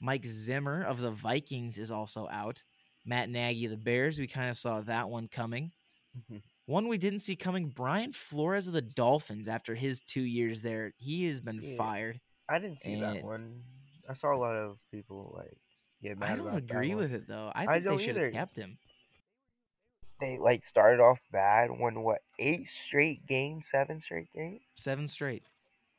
[0.00, 2.62] Mike Zimmer of the Vikings is also out.
[3.06, 5.72] Matt Nagy of the Bears, we kind of saw that one coming.
[6.30, 6.42] Mhm.
[6.66, 10.92] One we didn't see coming, Brian Flores of the Dolphins after his two years there.
[10.96, 11.76] He has been Yeah.
[11.76, 12.20] fired.
[12.48, 13.62] I didn't see that one.
[14.08, 15.58] I saw a lot of people like
[16.02, 17.50] get mad I don't agree with it though.
[17.54, 18.78] I I think they should have kept him.
[20.20, 24.62] They like started off bad, won what eight straight games, seven straight games.
[24.74, 25.44] Seven straight.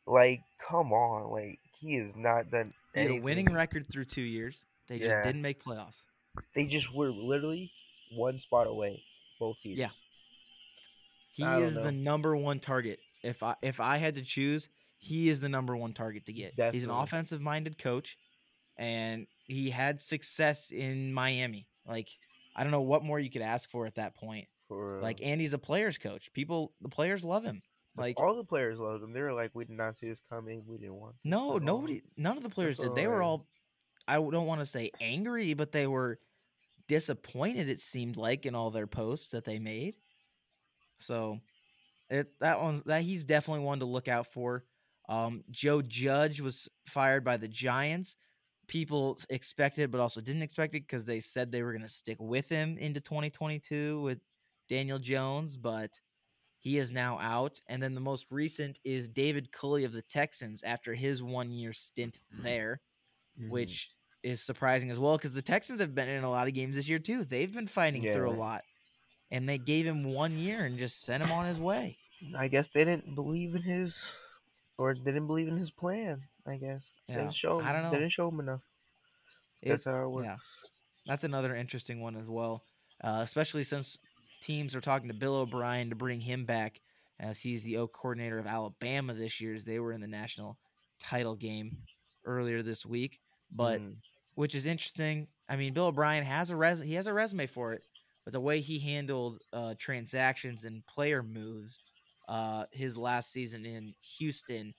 [0.07, 4.21] Like, come on, like he has not done He had a winning record through two
[4.21, 4.63] years.
[4.87, 5.23] They just Yeah.
[5.23, 6.05] didn't make playoffs.
[6.53, 7.71] They just were literally
[8.11, 9.03] one spot away,
[9.39, 9.77] both teams.
[9.77, 9.89] Yeah.
[11.35, 12.99] He is the number one target.
[13.23, 16.53] If I if I had to choose, he is the number one target to get.
[16.71, 18.17] He's an offensive minded coach,
[18.77, 21.67] and he had success in Miami.
[21.87, 22.09] Like
[22.55, 24.47] I don't know what more you could ask for at that point.
[24.67, 26.31] For, Like uh, Andy's a players coach.
[26.33, 27.61] People, the players love him.
[27.97, 29.13] Like all the players loved him.
[29.13, 30.63] They were like, "We did not see this coming.
[30.67, 32.95] We didn't want." no, at all." nobody, none of the players That's did.
[32.95, 33.47] They were all all.
[34.07, 36.19] I don't want to say angry, but they were
[36.87, 37.69] disappointed.
[37.69, 39.95] It seemed like in all their posts that they made.
[40.99, 41.39] So,
[42.09, 44.65] it that one's that he's definitely one to look out for.
[45.09, 48.17] Um, Joe Judge was fired by the Giants.
[48.67, 52.17] People expected, but also didn't expect it because they said they were going to stick
[52.19, 54.21] with him into 2022 with
[54.67, 55.99] Daniel Jones, but
[56.59, 57.59] he is now out.
[57.67, 61.73] And then the most recent is David Culley of the Texans after his one year
[61.73, 62.81] stint there,
[63.35, 63.47] Mhm.
[63.47, 63.91] which
[64.23, 66.89] is surprising as well because the Texans have been in a lot of games this
[66.89, 67.25] year too.
[67.25, 68.65] They've been fighting through a lot.
[69.35, 71.97] And they gave him one year and just sent him on his way.
[72.37, 74.01] I guess they didn't believe in his,
[74.77, 76.21] or they didn't believe in his plan.
[76.47, 77.65] I guess they didn't show him.
[77.65, 77.91] I don't know.
[77.91, 78.61] They didn't show him enough.
[79.61, 80.25] It- That's how it works.
[80.25, 80.37] yeah.
[81.05, 82.63] That's another interesting one as well,
[83.03, 83.97] uh, especially since
[84.41, 86.79] teams are talking to Bill O'Brien to bring him back
[87.19, 89.53] as he's the O coordinator of Alabama this year.
[89.53, 90.57] As they were in the national
[90.99, 91.77] title game
[92.25, 93.19] earlier this week,
[93.51, 93.95] but Mm.
[94.35, 95.27] which is interesting.
[95.49, 97.83] I mean, Bill O'Brien has a res he has a resume for it,
[98.25, 101.81] but the way he handled uh, transactions and player moves
[102.27, 104.73] uh, his last season in Houston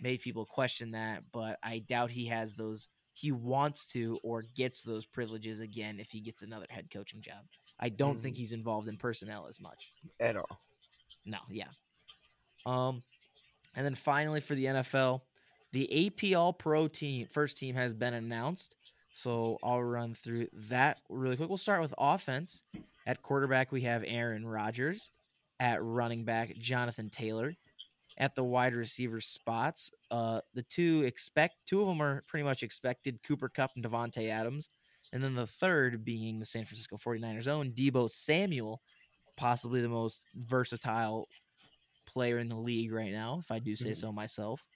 [0.00, 1.22] made people question that.
[1.32, 2.88] But I doubt he has those.
[3.12, 7.44] He wants to or gets those privileges again if he gets another head coaching job.
[7.78, 8.38] I don't think Mhm.
[8.38, 9.92] he's involved in personnel as much.
[10.20, 10.60] at all.
[11.26, 11.68] No, yeah.
[12.64, 13.02] Um,
[13.74, 15.22] and then finally for the NFL,
[15.72, 18.74] the AP All Pro team first team has been announced.
[19.16, 21.48] So I'll run through that really quick.
[21.48, 22.62] We'll start with offense.
[23.06, 25.10] At quarterback, we have Aaron Rodgers.
[25.58, 27.54] At running back, Jonathan Taylor.
[28.18, 32.62] At the wide receiver spots, uh, the two expect two of them are pretty much
[32.62, 34.68] expected: Cooper Kupp and Davante Adams.
[35.14, 38.82] And then the third being the San Francisco 49ers own Deebo Samuel,
[39.38, 41.26] possibly the most versatile
[42.06, 43.96] player in the league right now, if I do say Mhm.
[43.96, 44.66] so myself.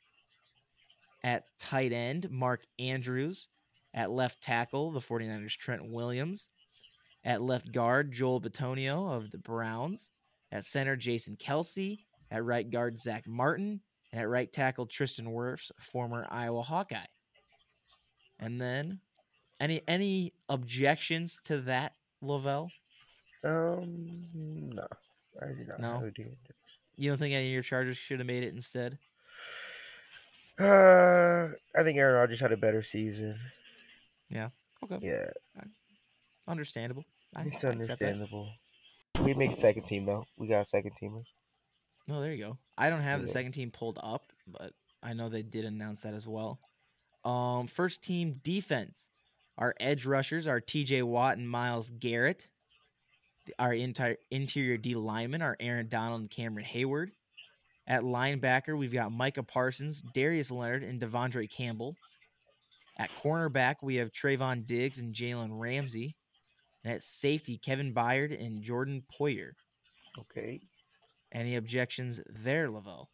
[1.22, 3.50] At tight end, Mark Andrews.
[3.92, 6.48] At left tackle, the 49ers, Trent Williams.
[7.24, 10.10] At left guard, Joel Bitonio of the Browns.
[10.52, 11.98] At center, Jason Kelce.
[12.30, 13.80] At right guard, Zack Martin.
[14.12, 16.98] And at right tackle, Tristan Wirfs, former Iowa Hawkeye.
[18.38, 19.00] And then,
[19.60, 22.70] any any objections to that, Lavell?
[23.44, 24.86] Um, no,
[25.40, 25.80] I do not.
[25.80, 26.10] No?
[26.96, 28.98] You don't think any of your Chargers should have made it instead?
[30.58, 33.38] Uh, I think Aaron Rodgers had a better season.
[34.82, 35.26] Okay, Yeah,
[36.48, 37.04] understandable.
[37.34, 38.48] I, it's I understandable.
[39.22, 40.24] We make a second team though.
[40.36, 41.26] We got second teamers.
[42.10, 42.58] Oh, there you go.
[42.76, 46.14] I don't have the second team pulled up, but I know they did announce that
[46.14, 46.58] as well.
[47.24, 49.08] Um, first team defense.
[49.58, 51.02] Our edge rushers are T.J.
[51.02, 52.48] Watt and Myles Garrett.
[53.58, 57.10] Our entire interior D linemen are Aaron Donald and Cameron Heyward.
[57.86, 61.96] At linebacker, we've got Micah Parsons, Darius Leonard, and De'Vondre Campbell.
[63.00, 66.16] At cornerback, we have Trevon Diggs and Jalen Ramsey.
[66.84, 69.52] And at safety, Kevin Byard and Jordan Poyer.
[70.18, 70.60] Okay.
[71.32, 73.06] Any objections there, Lavell?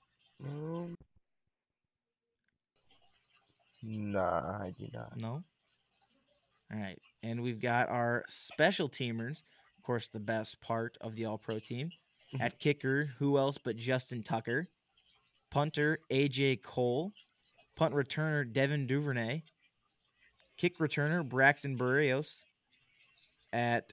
[0.45, 0.97] Um,
[3.81, 5.17] nah, I do not.
[5.17, 5.45] No?
[6.73, 6.99] All right.
[7.23, 9.45] And we've got our special teamers.
[9.79, 11.91] Of course, the best part of the all pro team.
[12.35, 12.41] Mhm.
[12.41, 14.69] At kicker, who else but Justin Tucker?
[15.51, 17.13] Punter, AJ Cole.
[17.77, 19.45] Punt returner, Devin Duvernay.
[20.57, 22.43] Kick returner, Braxton Berrios.
[23.53, 23.93] At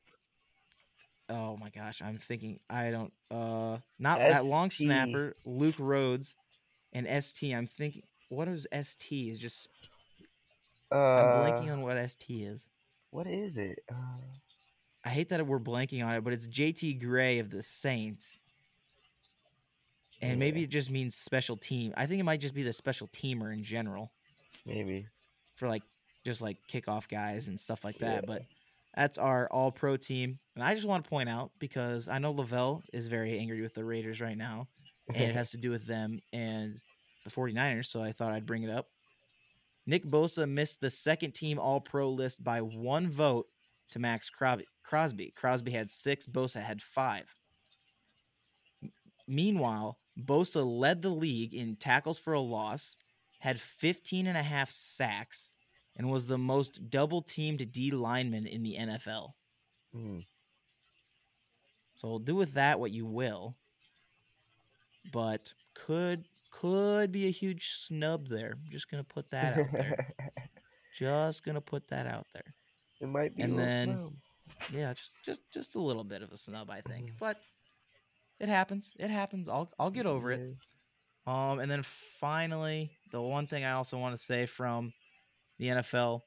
[1.30, 6.36] oh my gosh, I'm thinking I don't uh not that long snapper, Luke Rhodes,
[6.91, 7.54] and ST.
[7.54, 9.30] I'm thinking what is ST?
[9.30, 9.67] Is just
[10.91, 12.69] Uh, I'm blanking on what ST is.
[13.12, 13.80] what is it?
[13.91, 13.95] Uh,
[15.06, 18.38] I hate that we're blanking on it, but it's JT Gray of the Saints.
[20.21, 21.93] And maybe it just means special team.
[21.97, 24.13] I think it might just be the special teamer in general
[24.65, 25.08] maybe.
[25.56, 25.84] for like
[26.25, 28.23] just like kickoff guys and stuff like that.
[28.23, 28.27] Yeah.
[28.27, 28.43] But
[28.95, 30.39] that's our all pro team.
[30.55, 33.73] And I just want to point out because I know Lavell is very angry with
[33.73, 34.67] the Raiders right now,
[35.13, 36.79] and it has to do with them and
[37.23, 37.88] the 49ers.
[37.88, 38.88] So I thought I'd bring it up.
[39.86, 43.47] Nick Bosa missed the second team all pro list by one vote
[43.89, 44.65] to Maxx Crosby.
[44.83, 45.33] Crosby.
[45.36, 47.25] Crosby had six, Bosa had five.
[49.27, 52.97] Meanwhile, Bosa led the league in tackles for a loss,
[53.39, 55.51] had 15 and a half sacks,
[55.95, 59.34] and was the most double teamed D lineman in the NFL.
[59.93, 60.19] Hmm.
[61.93, 63.56] So do with that what you will.
[65.12, 68.53] But could could be a huge snub there.
[68.53, 70.13] I'm just gonna put that out there.
[70.97, 72.53] just gonna put that out there.
[73.01, 73.43] it might be.
[73.43, 74.13] And a little then- snub.
[74.71, 77.12] Yeah, just just just a little bit of a snub, I think.
[77.12, 77.19] Mhm.
[77.19, 77.38] But
[78.39, 78.93] it happens.
[78.99, 79.49] It happens.
[79.49, 80.56] I'll I'll get over it.
[81.25, 84.93] Um, and then finally, the one thing I also want to say from
[85.63, 86.21] the NFL,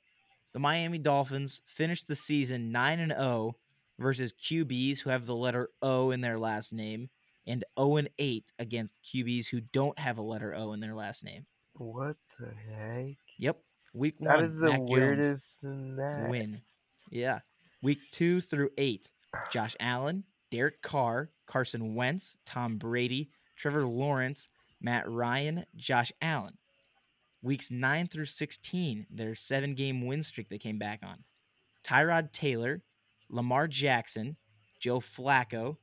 [0.54, 3.56] the Miami Dolphins finished the season nine and zero
[3.98, 7.10] versus QBs who have the letter O in their last name,
[7.46, 11.22] and zero and eight against QBs who don't have a letter O in their last
[11.24, 11.44] name.
[11.74, 13.16] What the heck?
[13.38, 13.58] Yep,
[13.92, 16.26] week That one, is the Mac weirdest that.
[16.30, 16.62] win.
[17.10, 17.40] Yeah,
[17.82, 19.10] week two through eight,
[19.52, 24.48] Josh Allen, Derek Carr, Carson Wentz, Tom Brady, Trevor Lawrence,
[24.80, 26.56] Matt Ryan, Josh Allen.
[27.42, 31.24] Weeks 9 through 16, their seven game win streak they came back on.
[31.86, 32.82] Tyrod Taylor,
[33.30, 34.36] Lamar Jackson,
[34.80, 35.76] Joe Flacco,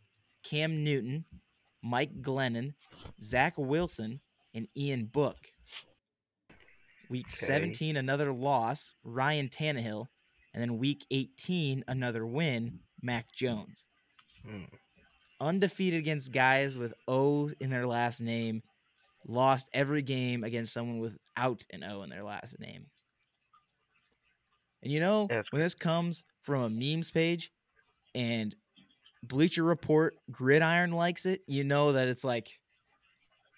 [0.44, 1.26] Cam Newton,
[1.82, 2.74] Mike Glennon,
[3.22, 4.20] Zach Wilson,
[4.54, 5.38] and Ian Book.
[7.10, 7.46] Week Okay.
[7.46, 10.08] 17, another loss, Ryan Tannehill.
[10.54, 13.86] And then week 18, another win, Mac Jones
[14.46, 14.64] Hmm.
[15.42, 18.62] undefeated against guys with O in their last name,
[19.28, 22.88] lost every game against someone without an O in their last name.
[24.82, 27.52] And you know, when this comes from a memes page
[28.14, 28.54] and
[29.24, 32.50] Bleacher Report Gridiron likes it, you know that it's like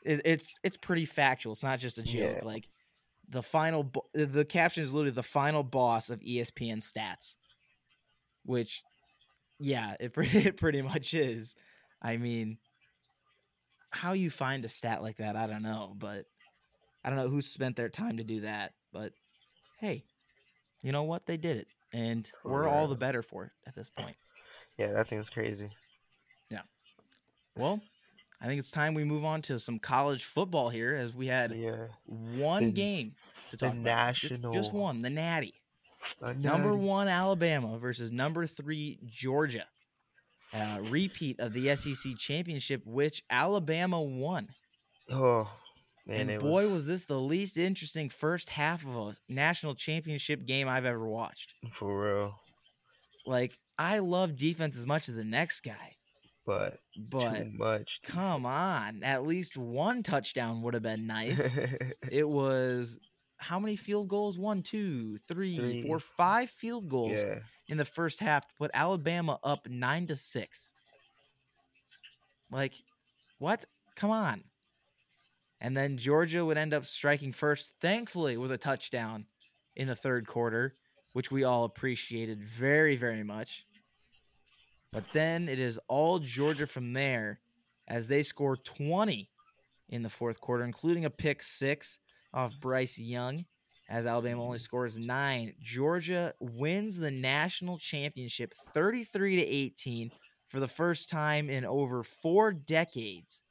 [0.06, 1.54] it, it's it's pretty factual.
[1.54, 2.38] It's not just a joke.
[2.38, 2.46] Yeah.
[2.46, 2.70] Like
[3.30, 7.36] the final bo- the caption is literally the final boss of ESPN stats.
[8.44, 8.84] Which
[9.60, 11.56] yeah, it, it pretty much is.
[12.02, 12.60] I mean,
[13.96, 16.26] how you find a stat like that, I don't know, but
[17.04, 18.74] I don't know who spent their time to do that.
[18.92, 19.14] But
[19.80, 20.04] hey,
[20.84, 21.26] you know what?
[21.26, 24.16] They did it, and we're all the better for it at this point.
[24.78, 25.70] Yeah, that thing's crazy.
[26.50, 26.62] Yeah.
[27.56, 27.80] Well,
[28.42, 31.52] I think it's time we move on to some college football here, as we had
[31.56, 31.88] Yeah.
[32.06, 33.16] one The- game
[33.50, 33.84] to the talk about.
[33.84, 35.54] National- just one, the Natty.
[36.22, 39.66] Uh, Number one Alabama versus number three Georgia.
[40.54, 44.48] Uh, repeat of the SEC championship, which Alabama won.
[45.12, 45.50] Oh
[46.08, 50.46] man, and boy, was, was this the least interesting first half of a national championship
[50.46, 51.54] game I've ever watched.
[51.78, 52.36] for real.
[53.26, 55.96] Like, I love defense as much as the next guy,
[56.46, 58.00] But, but much.
[58.04, 61.40] come on, at least one touchdown would have been nice.
[62.12, 62.98] it was
[63.38, 64.38] how many field goals?
[64.38, 65.82] One, two, three, Three.
[65.82, 67.40] four, five field goals yeah.
[67.68, 70.74] In the first half to put Alabama up nine to six.
[72.52, 72.76] Like,
[73.40, 73.66] what?
[73.96, 74.44] Come on.
[75.62, 79.26] And then Georgia would end up striking first, thankfully, with a touchdown
[79.76, 80.76] in the third quarter,
[81.14, 83.66] which we all appreciated very, very much.
[84.92, 87.40] But then it is all Georgia from there
[87.88, 89.30] as they score 20
[89.90, 92.00] in the fourth quarter, including a pick six
[92.34, 93.46] off Bryce Young
[93.88, 95.54] as Alabama only scores nine.
[95.62, 100.12] Georgia wins the national championship 33 to 18
[100.48, 103.42] for the first time in over four decades.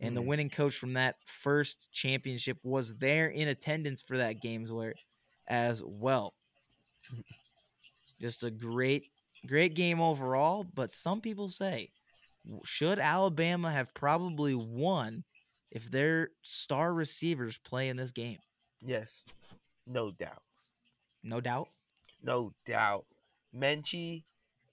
[0.00, 0.26] And the Mm.
[0.26, 4.94] winning coach from that first championship was there in attendance for that games where
[5.46, 6.34] as well.
[8.20, 9.10] Just a great,
[9.46, 10.64] great game overall.
[10.64, 11.92] But some people say,
[12.64, 15.24] should Alabama have probably won
[15.70, 18.38] if their star receivers play in this game?
[18.80, 19.22] Yes,
[19.90, 20.42] no doubt,
[21.22, 21.68] No doubt.
[22.22, 23.04] no doubt.
[23.54, 24.24] Metchie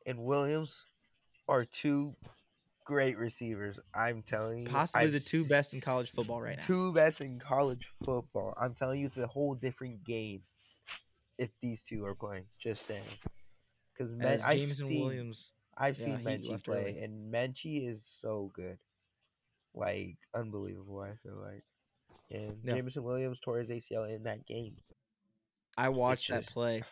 [0.06, 0.80] and Williams
[1.48, 2.16] are two
[2.86, 3.80] great receivers.
[3.94, 6.66] I'm telling you, Possibly I've the two best in college football right now.
[6.66, 8.54] two best in college football.
[8.60, 10.42] I'm telling you, it's a whole different game
[11.38, 12.46] if these two are playing.
[12.62, 13.04] Just saying.
[13.98, 15.54] Because As I've Jameson seen, Williams.
[15.76, 17.00] I've yeah, seen Metchie play, early.
[17.00, 18.78] and Metchie is so good,
[19.76, 21.00] like unbelievable.
[21.02, 21.64] I feel like,
[22.32, 22.74] and Yeah.
[22.76, 24.76] Jameson Williams tore his ACL in that game.
[25.78, 26.84] I watched that play.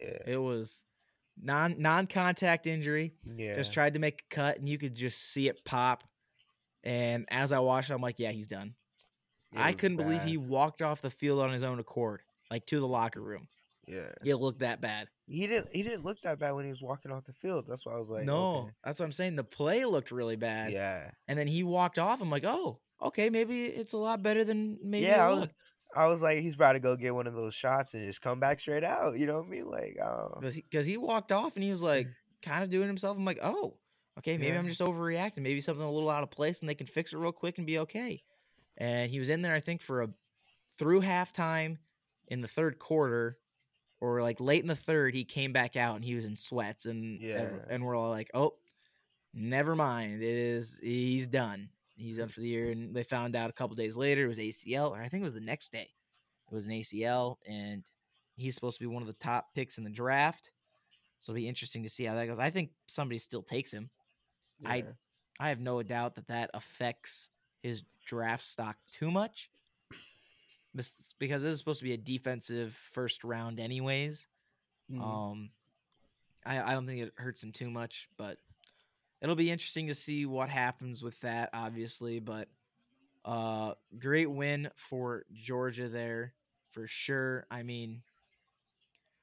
[0.00, 0.84] Yeah, It was
[1.40, 3.14] non non contact injury.
[3.36, 3.54] yeah.
[3.54, 6.04] Just tried to make a cut and you could just see it pop.
[6.84, 8.74] And as I watched, it, I'm like, yeah, he's done.
[9.52, 12.80] It I couldn't believe he walked off the field on his own accord, like to
[12.80, 13.48] the locker room.
[13.86, 15.08] Yeah, It looked that bad.
[15.26, 15.68] he didn't.
[15.72, 17.64] He didn't look that bad when he was walking off the field.
[17.68, 18.70] That's why I was like, no, okay.
[18.84, 19.36] that's what I'm saying.
[19.36, 20.72] The play looked really bad.
[20.72, 22.22] yeah, And then he walked off.
[22.22, 25.24] I'm like, oh, okay, maybe it's a lot better than maybe yeah.
[25.24, 25.54] I it was, looked.
[25.94, 28.40] I was like, he's about to go get one of those shots and just come
[28.40, 29.18] back straight out.
[29.18, 29.70] You know what I mean?
[29.70, 32.50] Like, um, oh, Because he, 'cause he walked off and he was like, mm-hmm.
[32.50, 33.16] kind of doing himself.
[33.16, 33.76] I'm like, oh,
[34.18, 34.58] okay, maybe Yeah.
[34.58, 35.38] I'm just overreacting.
[35.38, 37.66] Maybe something a little out of place and they can fix it real quick and
[37.66, 38.22] be okay.
[38.78, 40.08] And he was in there, I think, for a
[40.78, 41.76] through halftime
[42.28, 43.38] in the third quarter
[44.00, 46.86] or like late in the third, he came back out and he was in sweats
[46.86, 47.48] and Yeah.
[47.68, 48.54] and we're all like, oh,
[49.34, 50.22] never mind.
[50.22, 51.68] It is he's done.
[52.02, 52.70] He's done for the year.
[52.70, 55.24] And they found out a couple days later it was ACL, or I think it
[55.24, 55.88] was the next day.
[56.50, 57.84] It was an ACL, and
[58.34, 60.50] he's supposed to be one of the top picks in the draft.
[61.20, 62.38] So it'll be interesting to see how that goes.
[62.38, 63.88] I think somebody still takes him.
[64.64, 64.82] I- yeah.
[65.40, 67.28] I have no doubt that that affects
[67.62, 69.50] his draft stock too much.
[70.74, 74.26] Bes- Because this is supposed to be a defensive first round, anyways.
[74.90, 75.00] Mhm.
[75.02, 75.50] Um,
[76.44, 78.38] I, I don't think it hurts him too much, but
[79.22, 82.20] it'll be interesting to see what happens with that, obviously.
[82.20, 82.48] But
[83.24, 86.34] uh, great win for Georgia there
[86.72, 87.46] for sure.
[87.50, 88.02] I mean,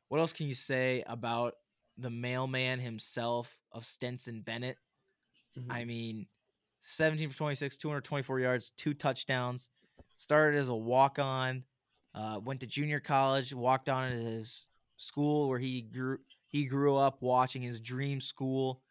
[0.08, 1.56] what else can you say about
[1.98, 4.78] the mailman himself of Stetson Bennett?
[5.58, 5.72] Mhm.
[5.72, 6.28] I mean,
[6.82, 9.70] 17 for 26, 224 yards, two touchdowns.
[10.16, 11.64] Started as a walk on,
[12.14, 14.66] uh, went to junior college, walked on at his
[14.98, 18.82] school where he grew he grew up watching his dream school.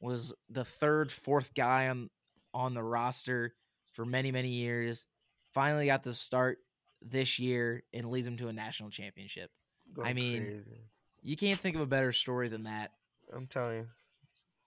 [0.00, 2.10] Was the third, fourth guy on
[2.54, 3.54] on the roster
[3.92, 5.06] for many, many years.
[5.54, 6.58] Finally got the start
[7.02, 9.50] this year and leads him to a national championship.
[9.92, 10.80] Going mean, crazy.
[11.22, 12.92] You can't think of a better story than that.
[13.34, 13.86] I'm telling you,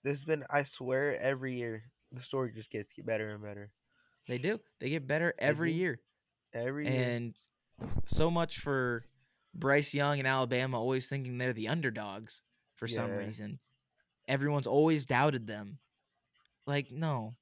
[0.04, 0.44] this has been.
[0.50, 3.72] I swear, every year the story just gets better and better.
[4.28, 4.60] They do.
[4.80, 6.00] They get better every year.
[6.54, 7.04] Every year.
[7.04, 7.38] And
[8.06, 9.06] so much for
[9.54, 12.42] Bryce Young and Alabama always thinking they're the underdogs
[12.76, 13.60] for some reason.
[14.32, 15.78] Everyone's always doubted them.
[16.66, 17.36] Like, no,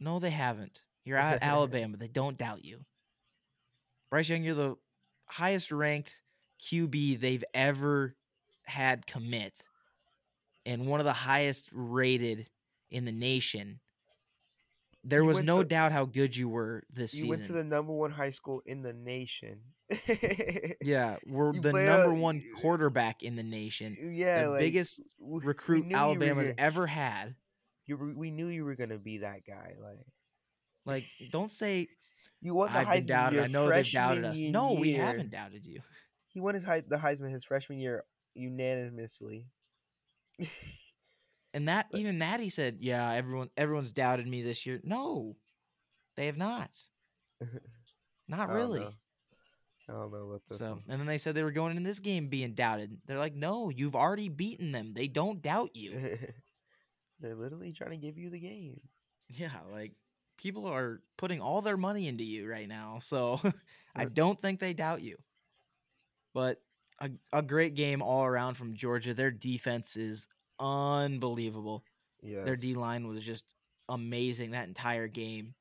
[0.00, 0.80] no, they haven't.
[1.04, 1.98] You're at Alabama.
[1.98, 2.80] They don't doubt you.
[4.10, 4.76] Bryce Young, you're the
[5.26, 6.22] highest ranked
[6.62, 8.16] QB they've ever
[8.64, 9.62] had commit
[10.64, 12.46] and one of the highest rated
[12.90, 13.80] in the nation.
[15.02, 17.28] There You was no to- doubt how good you were this you season.
[17.30, 19.60] went to the number one high school in the nation.
[20.82, 24.12] Yeah, we're You the number a- one quarterback in the nation.
[24.14, 27.34] yeah, the like, biggest recruit you Alabama's gonna- ever had.
[27.86, 29.74] You were, we knew you were gonna be that guy.
[29.82, 29.98] Like
[30.86, 31.88] Like, don't say
[32.42, 33.40] you won the I've been Heisman doubted.
[33.40, 34.36] I know they've doubted us.
[34.36, 35.80] freshman No, we haven't doubted you.
[36.28, 39.46] He won his the Heisman his freshman year unanimously.
[41.52, 44.80] And that But- even that he said, yeah, everyone everyone's doubted me this year.
[44.84, 45.36] No,
[46.16, 46.70] they have not.
[48.28, 48.80] Not I don't really.
[48.80, 48.92] know.
[49.88, 52.28] I don't know what So, and then they said they were going in this game
[52.28, 52.96] being doubted.
[53.06, 54.92] They're like, no, you've already beaten them.
[54.94, 56.16] They don't doubt you.
[57.20, 58.80] They're literally trying to give you the game.
[59.28, 59.92] yeah, like
[60.38, 62.98] people are putting all their money into you right now.
[63.00, 63.40] So
[63.96, 65.16] I don't think they doubt you.
[66.34, 66.62] But
[67.00, 69.12] a, a great game all around from Georgia.
[69.12, 70.28] Their defense is
[70.60, 71.84] unbelievable.
[72.22, 72.44] Yeah.
[72.44, 73.44] Their D line was just
[73.88, 75.54] amazing that entire game.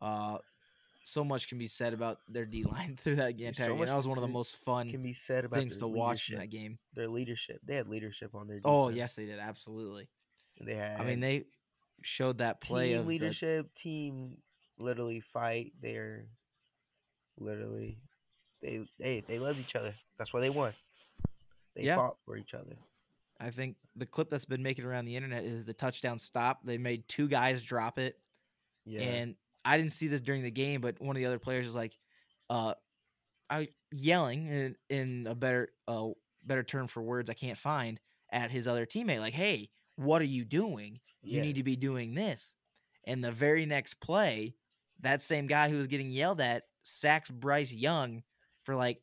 [0.00, 0.38] Uh,
[1.04, 3.86] so much can be said about their D line through that entire so game.
[3.86, 6.38] That was one of the most fun can be said about things to watch in
[6.38, 6.78] that game.
[6.94, 7.60] Their leadership.
[7.66, 8.60] They had leadership on their.
[8.64, 10.08] Oh yes, they did absolutely.
[10.60, 11.00] They had.
[11.00, 11.44] I mean, they
[12.02, 14.36] showed that play team of the, leadership, team
[14.78, 15.72] literally fight.
[15.82, 16.26] They're
[17.38, 17.98] literally
[18.62, 19.94] they they they love each other.
[20.18, 20.72] That's why they won.
[21.74, 21.96] They Yeah.
[21.96, 22.76] fought for each other.
[23.40, 26.60] I think the clip that's been making around the internet is the touchdown stop.
[26.64, 28.18] They made two guys drop it,
[28.84, 29.02] Yeah.
[29.02, 31.74] and I didn't see this during the game, but one of the other players is
[31.74, 31.98] like,
[32.50, 32.74] uh,
[33.50, 36.08] I yelling in, in a better uh
[36.44, 40.26] better term for words I can't find at his other teammate like, "Hey, what are
[40.26, 41.00] you doing?
[41.22, 41.42] You Yeah.
[41.42, 42.56] need to be doing this."
[43.04, 44.54] And the very next play,
[45.00, 48.22] that same guy who was getting yelled at sacks Bryce Young
[48.62, 49.02] for like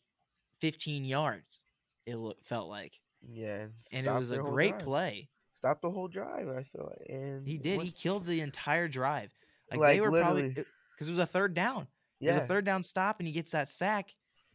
[0.60, 1.64] 15 yards.
[2.06, 4.84] It felt like, Yeah, and it was a great drive.
[4.84, 5.30] play.
[5.60, 6.48] Stopped the whole drive.
[6.50, 7.82] I feel like, and He did.
[7.82, 9.34] He killed the entire drive.
[9.70, 11.84] Like, Like, they were probably because it was a third down.
[12.20, 14.12] It yeah, was a third down stop, and he gets that sack,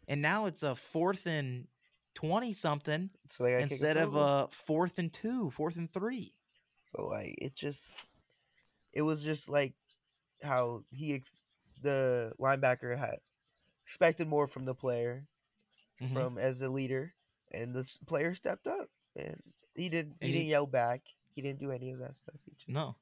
[0.09, 1.69] and now it's a fourth and
[2.15, 6.35] twenty something so a instead of a fourth and two, fourth and three.
[6.95, 7.85] So like it just,
[8.93, 9.75] it was just like
[10.43, 11.23] how he,
[11.83, 13.19] the linebacker had
[13.85, 15.27] expected more from the player,
[16.01, 16.13] Mhm.
[16.13, 17.15] from as a leader,
[17.53, 19.41] and the player stepped up, and
[19.75, 20.15] he didn't.
[20.21, 21.03] He he- didn't yell back.
[21.35, 22.37] He didn't do any of that stuff.
[22.47, 22.97] He just No,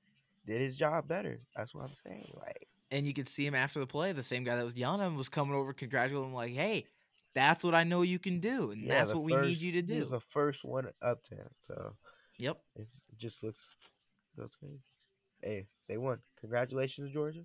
[0.47, 1.41] did his job better.
[1.57, 2.33] That's what I'm saying.
[2.35, 4.13] Like and you could see him after the play.
[4.13, 6.87] The same guy that was yelling at him was coming over, congratulating him, like, "Hey,
[7.35, 9.93] that's what I know you can do, and yeah, that's what we need you to
[9.95, 11.97] He was do." the first one up to him, so
[12.39, 12.61] Yep.
[12.77, 13.59] it, just looks
[14.37, 14.83] looks crazy.
[15.43, 16.19] Hey, they won.
[16.41, 17.45] Congratulations, Georgia.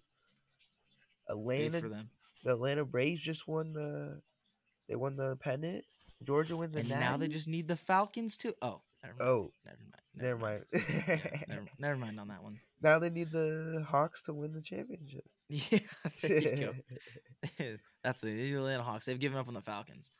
[1.29, 2.09] Atlanta for them.
[2.43, 4.19] the Atlanta Braves just won the
[4.87, 5.85] they won the pennant.
[6.23, 8.53] Georgia wins the And now they just need the Falcons to.
[8.61, 9.29] Oh, never mind.
[9.29, 10.03] oh never mind.
[10.15, 10.65] never mind.
[10.73, 12.59] Yeah, never, never mind on that one.
[12.81, 15.23] now they need the Hawks to win the championship.
[15.51, 15.79] Yeah,
[16.21, 16.73] there you go.
[18.03, 19.05] That's the Atlanta Hawks.
[19.05, 20.11] They've given up on the Falcons.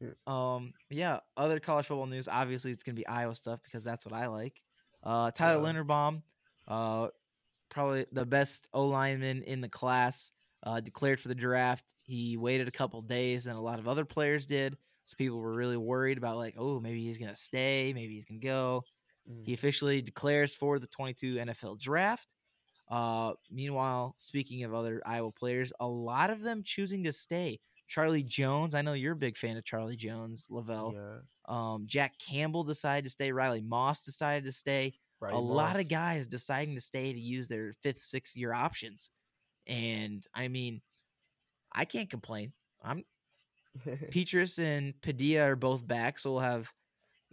[0.00, 0.08] Yeah.
[0.26, 1.20] Um, yeah.
[1.36, 2.26] Other college football news.
[2.26, 4.60] Obviously, it's gonna be Iowa stuff because that's what I like.
[5.04, 5.72] Uh, Tyler Yeah.
[5.72, 6.22] Linderbaum,
[6.66, 7.08] uh,
[7.68, 10.32] probably the best O lineman in the class,
[10.64, 11.84] uh, declared for the draft.
[12.02, 14.76] He waited a couple days than a lot of other players did,
[15.06, 18.40] so people were really worried about like, oh, maybe he's gonna stay, maybe he's gonna
[18.40, 18.82] go.
[19.30, 19.44] Mm.
[19.44, 22.34] He officially declares for the 22 NFL draft.
[22.90, 27.58] Uh, meanwhile, speaking of other Iowa players, a lot of them choosing to stay.
[27.88, 30.94] Charlie Jones, I know you're a big fan of Charlie Jones, Lavell.
[30.94, 33.32] yeah, Um, Jack Campbell decided to stay.
[33.32, 34.94] Riley Moss decided to stay.
[35.20, 35.32] right.
[35.32, 39.10] a lot of guys deciding to stay to use their fifth, sixth year options.
[39.66, 40.80] And I mean,
[41.72, 42.52] I can't complain.
[42.82, 43.04] I'm
[43.86, 46.72] Petras and Padilla are both back, so we'll have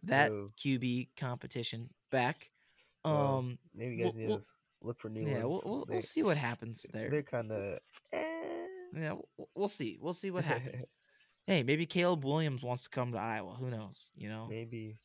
[0.03, 0.31] that.
[0.31, 2.51] QB competition back.
[3.03, 4.45] Well, Um, Maybe you guys we'll- need we'll- to
[4.81, 5.61] look for new yeah, we'll, ones.
[5.65, 7.09] we'll, They- we'll see what happens there.
[7.09, 7.79] They're kind of.
[8.13, 8.23] Eh.
[8.95, 9.97] Yeah, we'll, we'll see.
[10.01, 10.85] We'll see what happens.
[11.47, 13.51] hey, maybe Caleb Williams wants to come to Iowa.
[13.55, 14.09] Who knows?
[14.15, 14.97] You know, Maybe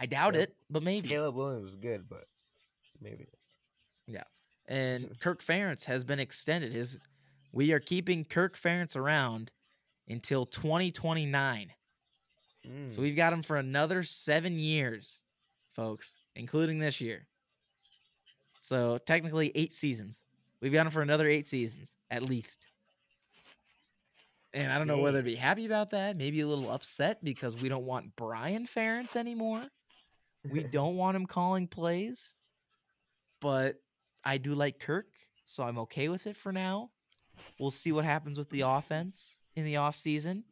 [0.00, 1.08] I doubt it, but maybe.
[1.08, 2.24] Caleb Williams was good, but
[3.00, 3.26] maybe.
[4.06, 4.24] Yeah,
[4.66, 6.72] and Kirk Ferentz has been extended.
[6.72, 6.98] His
[7.52, 9.50] we are keeping Kirk Ferentz around
[10.08, 11.72] until 2029.
[12.66, 12.94] Mm.
[12.94, 15.22] So we've got him for another seven years,
[15.72, 17.26] folks, including this year.
[18.60, 20.24] So technically eight seasons.
[20.60, 22.64] We've got him for another eight seasons, at least.
[24.54, 27.56] And I don't know whether to be happy about that, maybe a little upset because
[27.56, 29.64] we don't want Brian Ferentz anymore.
[30.48, 32.36] We don't want him calling plays.
[33.40, 33.76] But
[34.24, 35.08] I do like Kirk,
[35.46, 36.90] so I'm okay with it for now.
[37.58, 40.42] We'll see what happens with the offense in the offseason.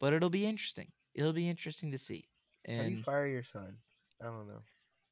[0.00, 0.88] But it'll be interesting.
[1.14, 2.28] It'll be interesting to see.
[2.66, 3.76] How do you And fire your son?
[4.20, 4.62] I don't know.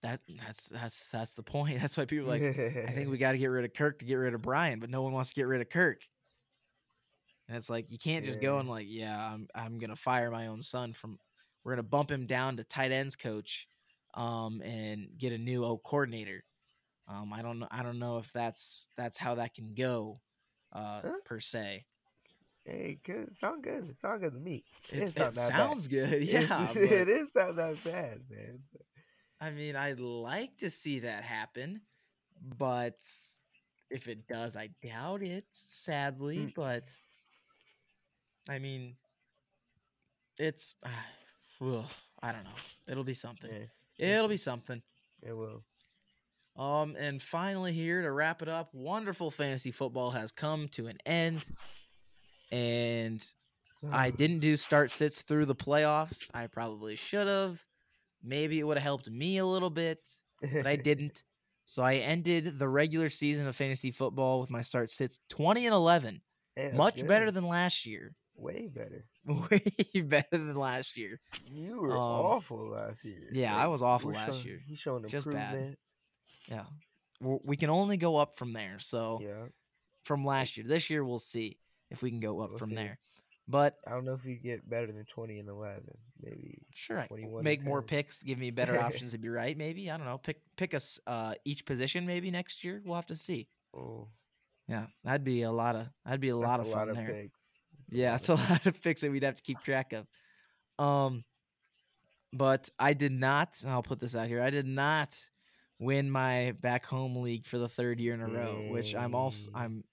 [0.03, 1.78] that that's that's that's the point.
[1.80, 2.43] That's why people are like
[2.88, 4.90] I think we got to get rid of Kirk to get rid of Brian, but
[4.90, 6.03] no one wants to get rid of Kirk.
[7.49, 10.47] And it's like you can't just go and like, yeah, I'm I'm gonna fire my
[10.49, 11.18] own son from.
[11.64, 13.68] We're gonna bump him down to tight ends coach,
[14.14, 16.43] um, and get a new O coordinator.
[17.07, 17.68] Um, I don't know.
[17.70, 20.20] I don't know if that's that's how that can go,
[20.72, 21.11] uh, Huh?
[21.24, 21.84] per se.
[22.64, 23.28] Hey, good.
[23.28, 23.88] It sound good.
[23.90, 24.64] It sound good to me.
[24.90, 25.58] It's, It's not it that bad.
[25.58, 26.40] sounds good, yeah.
[26.70, 28.60] it, but- it is not that bad, man.
[29.40, 31.80] I mean, I'd like to see that happen,
[32.58, 32.94] but
[33.90, 36.38] if it does, I doubt it, sadly.
[36.38, 36.54] Mm.
[36.54, 36.84] But
[38.48, 38.94] I mean,
[40.38, 40.76] it's
[41.60, 41.84] ugh,
[42.22, 42.50] I don't know.
[42.88, 43.50] It'll be something.
[43.98, 44.80] Yeah, It'll be something.
[45.22, 45.64] it will.
[46.56, 50.98] Um, and finally, here to wrap it up, wonderful fantasy football has come to an
[51.06, 51.44] end,
[52.53, 53.26] and
[53.90, 56.30] I didn't do start sits through the playoffs.
[56.32, 57.61] I probably should have.
[58.22, 60.07] Maybe it would have helped me a little bit.
[60.40, 61.24] but I didn't.
[61.64, 65.74] So I ended the regular season of fantasy football with my start sits 20 and
[65.74, 66.20] 11.
[66.55, 68.14] Hey, that's Much better than last year.
[68.36, 69.05] way better.
[69.24, 71.20] Way better than last year.
[71.46, 73.28] You were Um, awful last year.
[73.32, 74.61] yeah, I was awful last showing- year.
[74.66, 75.55] He's showing Just bad.
[75.55, 75.78] improvement.
[76.48, 76.64] Yeah.
[77.20, 78.78] We're- We can only go up from there.
[78.80, 79.46] So Yeah,
[80.05, 81.57] from last year, this year we'll see
[81.93, 82.76] if we can go up We'll from see.
[82.76, 82.99] there.
[83.49, 85.97] But I don't know if you get better than twenty and eleven.
[86.22, 86.62] Maybe.
[86.72, 87.09] sure, I
[87.43, 89.57] make more picks, give me better options to be right.
[89.57, 90.18] Maybe I don't know.
[90.18, 92.07] Pick pick us uh, each position.
[92.07, 93.49] Maybe next year we'll have to see.
[93.76, 94.09] Oh,
[94.68, 96.97] Yeah, that'd be a lot of that'd be a that's lot of a fun lot
[96.97, 97.26] there.
[97.90, 100.07] Yeah, it's a lot of picks that we'd have to keep track of.
[100.84, 101.24] Um,
[102.32, 103.62] but I did not.
[103.66, 104.40] I'll put this out here.
[104.40, 105.18] I did not
[105.78, 109.51] win my back home league for the third year in a row, which I'm also
[109.51, 109.57] Mm.
[109.61, 109.84] I'm.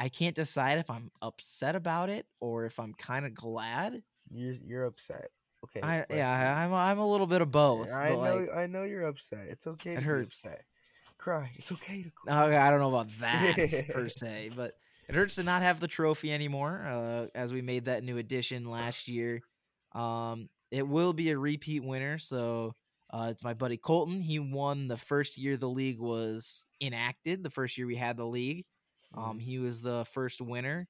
[0.00, 4.02] I can't decide if I'm upset about it or if I'm kind of glad.
[4.32, 5.28] You're you're upset.
[5.64, 5.80] Okay.
[5.82, 6.16] I listen.
[6.16, 7.92] yeah, I'm I'm a little bit of both.
[7.92, 9.46] I know like, I know you're upset.
[9.50, 10.40] It's okay It to hurts.
[10.40, 10.64] be upset.
[11.18, 11.50] Cry.
[11.56, 12.46] It's okay to cry.
[12.46, 14.72] Okay, I don't know about that per se, but
[15.06, 16.82] it hurts to not have the trophy anymore.
[16.86, 19.42] Uh, as we made that new addition last year,
[19.92, 22.16] um, it will be a repeat winner.
[22.16, 22.72] So
[23.12, 24.22] uh, it's my buddy Colton.
[24.22, 27.42] He won the first year the league was enacted.
[27.42, 28.64] The first year we had the league,
[29.14, 29.40] um, Mhm.
[29.40, 30.88] he was the first winner.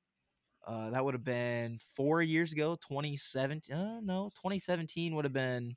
[0.67, 3.77] Uh, that would have been four years ago, 2017.
[3.77, 5.77] Uh, no, 2017 would have been,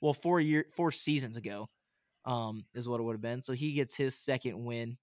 [0.00, 1.68] well, four year, four seasons ago,
[2.24, 3.42] um, is what it would have been.
[3.42, 4.98] So he gets his second win,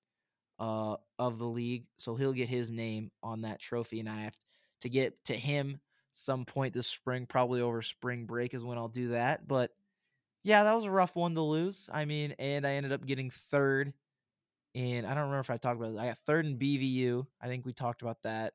[0.59, 1.87] uh, of the league.
[1.97, 4.37] So he'll get his name on that trophy, and I have
[4.81, 5.81] to get to him
[6.13, 9.47] some point this spring, probably over spring break is when I'll do that.
[9.47, 9.71] But
[10.43, 11.89] yeah, that was a rough one to lose.
[11.91, 13.93] I mean, and I ended up getting third.
[14.75, 15.99] And I don't remember if I talked about it.
[15.99, 17.25] I got third in BVU.
[17.41, 18.53] I think we talked about that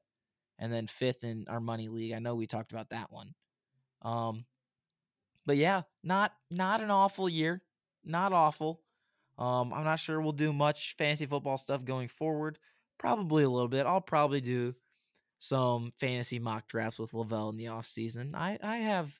[0.59, 2.13] and then fifth in our money league.
[2.13, 3.35] I know we talked about that one.
[4.03, 4.45] Um,
[5.47, 7.63] but yeah, not not an awful year,
[8.05, 8.83] not awful.
[9.39, 12.59] Um, I'm not sure we'll do much fantasy football stuff going forward.
[12.99, 13.87] Probably a little bit.
[13.87, 14.75] I'll probably do
[15.39, 18.35] some fantasy mock drafts with Lavell in the off season.
[18.35, 19.19] I I have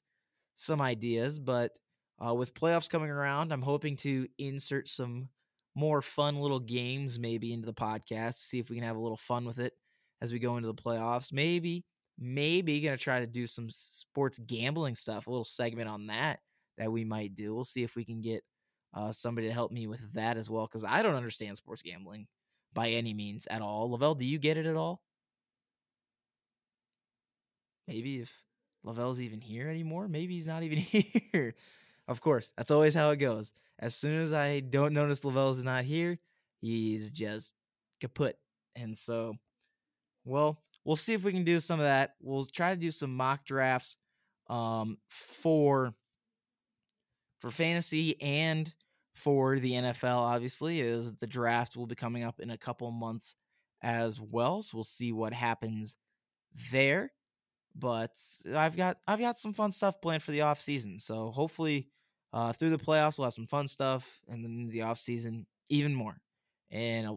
[0.55, 1.73] some ideas, but
[2.25, 5.31] uh, with playoffs coming around, I'm hoping to insert some
[5.75, 8.35] more fun little games maybe into the podcast.
[8.35, 9.73] See if we can have a little fun with it
[10.21, 11.33] as we go into the playoffs.
[11.33, 11.85] Maybe,
[12.19, 16.41] maybe gonna try to do some sports gambling stuff, a little segment on that
[16.79, 17.55] that we might do.
[17.55, 18.43] We'll see if we can get
[18.95, 22.27] uh, somebody to help me with that as well because I don't understand sports gambling
[22.73, 23.91] by any means at all.
[23.91, 25.03] Lavell, do you get it at all?
[27.87, 28.45] Maybe if
[28.85, 30.79] Lavell's even here anymore, maybe he's not even
[31.33, 31.55] here.
[32.11, 33.55] Of course, that's always how it goes.
[33.79, 36.19] As soon as I don't notice Lavell's not here,
[36.61, 37.55] he's just
[38.01, 38.37] kaput.
[38.77, 39.37] And so,
[40.25, 42.17] well, we'll see if we can do some of that.
[42.23, 43.99] We'll try to do some mock drafts
[44.49, 45.95] um, for
[47.39, 48.75] for fantasy and
[49.15, 50.19] for the NFL.
[50.19, 53.37] Obviously, is the draft will be coming up in a couple months
[53.83, 54.63] as well.
[54.63, 55.97] So we'll see what happens
[56.73, 57.13] there.
[57.77, 58.19] But
[58.55, 60.99] I've got I've got some fun stuff planned for the off season.
[60.99, 61.89] So hopefully
[62.33, 65.95] uh, through the playoffs we'll have some fun stuff, and then the off season even
[65.95, 66.21] more.
[66.71, 67.15] And uh,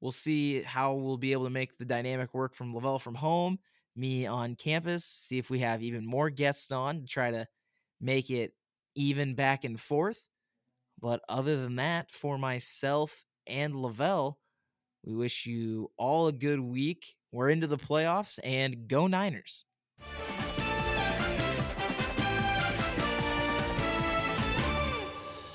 [0.00, 3.58] we'll see how we'll be able to make the dynamic work from Lavell from home,
[3.96, 5.04] me on campus.
[5.04, 7.46] See if we have even more guests on to try to
[8.00, 8.52] make it
[8.94, 10.26] even back and forth.
[11.00, 14.34] But other than that, for myself and Lavell,
[15.04, 17.16] we wish you all a good week.
[17.32, 19.64] We're into the playoffs and go Niners.